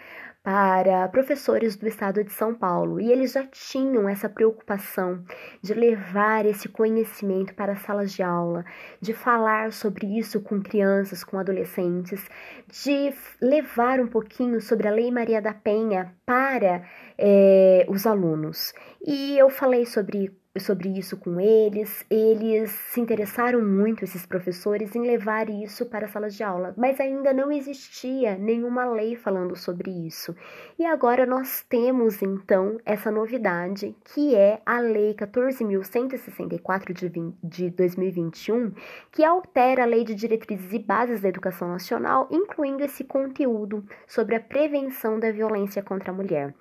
para 0.47 1.10
professores 1.10 1.75
do 1.75 1.86
estado 1.89 2.23
de 2.23 2.31
São 2.31 2.55
Paulo 2.55 3.01
e 3.01 3.12
eles 3.12 3.33
já 3.33 3.45
tinham 3.47 4.07
essa 4.07 4.29
preocupação 4.29 5.21
de 5.62 5.73
levar 5.73 6.45
esse 6.45 6.69
conhecimento 6.69 7.53
para 7.53 7.73
as 7.73 7.81
salas 7.81 8.13
de 8.13 8.23
aula, 8.23 8.63
de 9.01 9.12
falar 9.12 9.73
sobre 9.73 10.17
isso 10.17 10.39
com 10.39 10.62
crianças, 10.62 11.21
com 11.21 11.38
adolescentes, 11.38 12.29
de 12.65 13.13
levar 13.41 13.99
um 13.99 14.07
pouquinho 14.07 14.62
sobre 14.62 14.88
a 14.88 14.91
Lei 14.91 15.12
Maria 15.12 15.41
da 15.41 15.53
Penha 15.53 16.15
para 16.25 16.81
é, 17.17 17.86
os 17.89 18.07
alunos. 18.07 18.73
E 19.05 19.38
eu 19.38 19.49
falei 19.49 19.86
sobre 19.86 20.33
sobre 20.60 20.89
isso 20.89 21.17
com 21.17 21.39
eles. 21.39 22.06
Eles 22.10 22.72
se 22.72 23.00
interessaram 23.00 23.62
muito, 23.62 24.04
esses 24.04 24.26
professores, 24.26 24.96
em 24.96 25.02
levar 25.02 25.50
isso 25.50 25.86
para 25.86 26.06
as 26.06 26.12
salas 26.12 26.36
de 26.36 26.43
aula, 26.43 26.74
mas 26.78 27.00
ainda 27.00 27.34
não 27.34 27.52
existia 27.52 28.38
nenhuma 28.38 28.86
lei 28.86 29.15
falando 29.15 29.56
sobre 29.56 29.91
isso. 29.91 30.36
E 30.78 30.86
agora 30.86 31.26
nós 31.26 31.65
temos 31.67 32.22
então 32.22 32.78
essa 32.86 33.12
novidade, 33.12 33.96
que 34.04 34.36
é 34.36 34.62
a 34.65 34.80
Lei 34.80 35.13
14.164 35.13 36.93
de, 36.93 37.10
de 37.43 37.70
2021, 37.70 38.72
que 39.12 39.24
altera 39.24 39.84
a 39.84 39.86
Lei 39.86 40.04
de 40.04 40.15
Diretrizes 40.15 40.72
e 40.74 40.80
Bases 40.80 41.22
da 41.22 41.30
Educação 41.30 41.67
Nacional, 41.67 42.28
incluindo 42.32 42.84
esse 42.84 43.04
conteúdo 43.04 43.84
sobre 44.06 44.36
a 44.36 44.39
prevenção 44.39 45.20
da 45.20 45.32
violência 45.32 45.82
contra 45.82 46.12
a 46.12 46.15
mulher. 46.15 46.54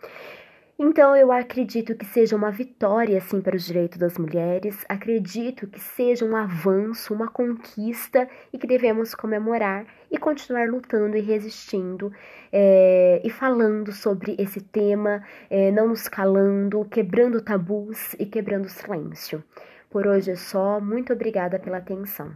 Então 0.79 1.17
eu 1.17 1.33
acredito 1.33 1.95
que 1.95 2.05
seja 2.05 2.37
uma 2.37 2.51
vitória 2.51 3.17
assim 3.17 3.41
para 3.41 3.57
os 3.57 3.65
direitos 3.65 3.97
das 3.97 4.19
mulheres, 4.19 4.85
acredito 4.91 5.67
que 5.67 5.81
seja 5.81 6.23
um 6.23 6.37
avanço, 6.37 7.15
uma 7.15 7.29
conquista 7.29 8.29
e 8.53 8.59
que 8.59 8.67
devemos 8.67 9.15
comemorar 9.15 9.87
e 10.11 10.19
continuar 10.19 10.69
lutando 10.69 11.17
e 11.17 11.21
resistindo 11.21 12.13
é, 12.53 13.23
e 13.25 13.31
falando 13.31 13.91
sobre 13.91 14.37
esse 14.39 14.61
tema, 14.61 15.25
é, 15.49 15.71
não 15.71 15.89
nos 15.89 16.09
calando, 16.09 16.85
quebrando 16.85 17.41
tabus 17.41 18.13
e 18.19 18.27
quebrando 18.27 18.69
silêncio. 18.69 19.43
Por 19.89 20.07
hoje 20.07 20.33
é 20.33 20.37
só, 20.37 20.79
muito 20.79 21.11
obrigada 21.11 21.59
pela 21.59 21.79
atenção. 21.79 22.35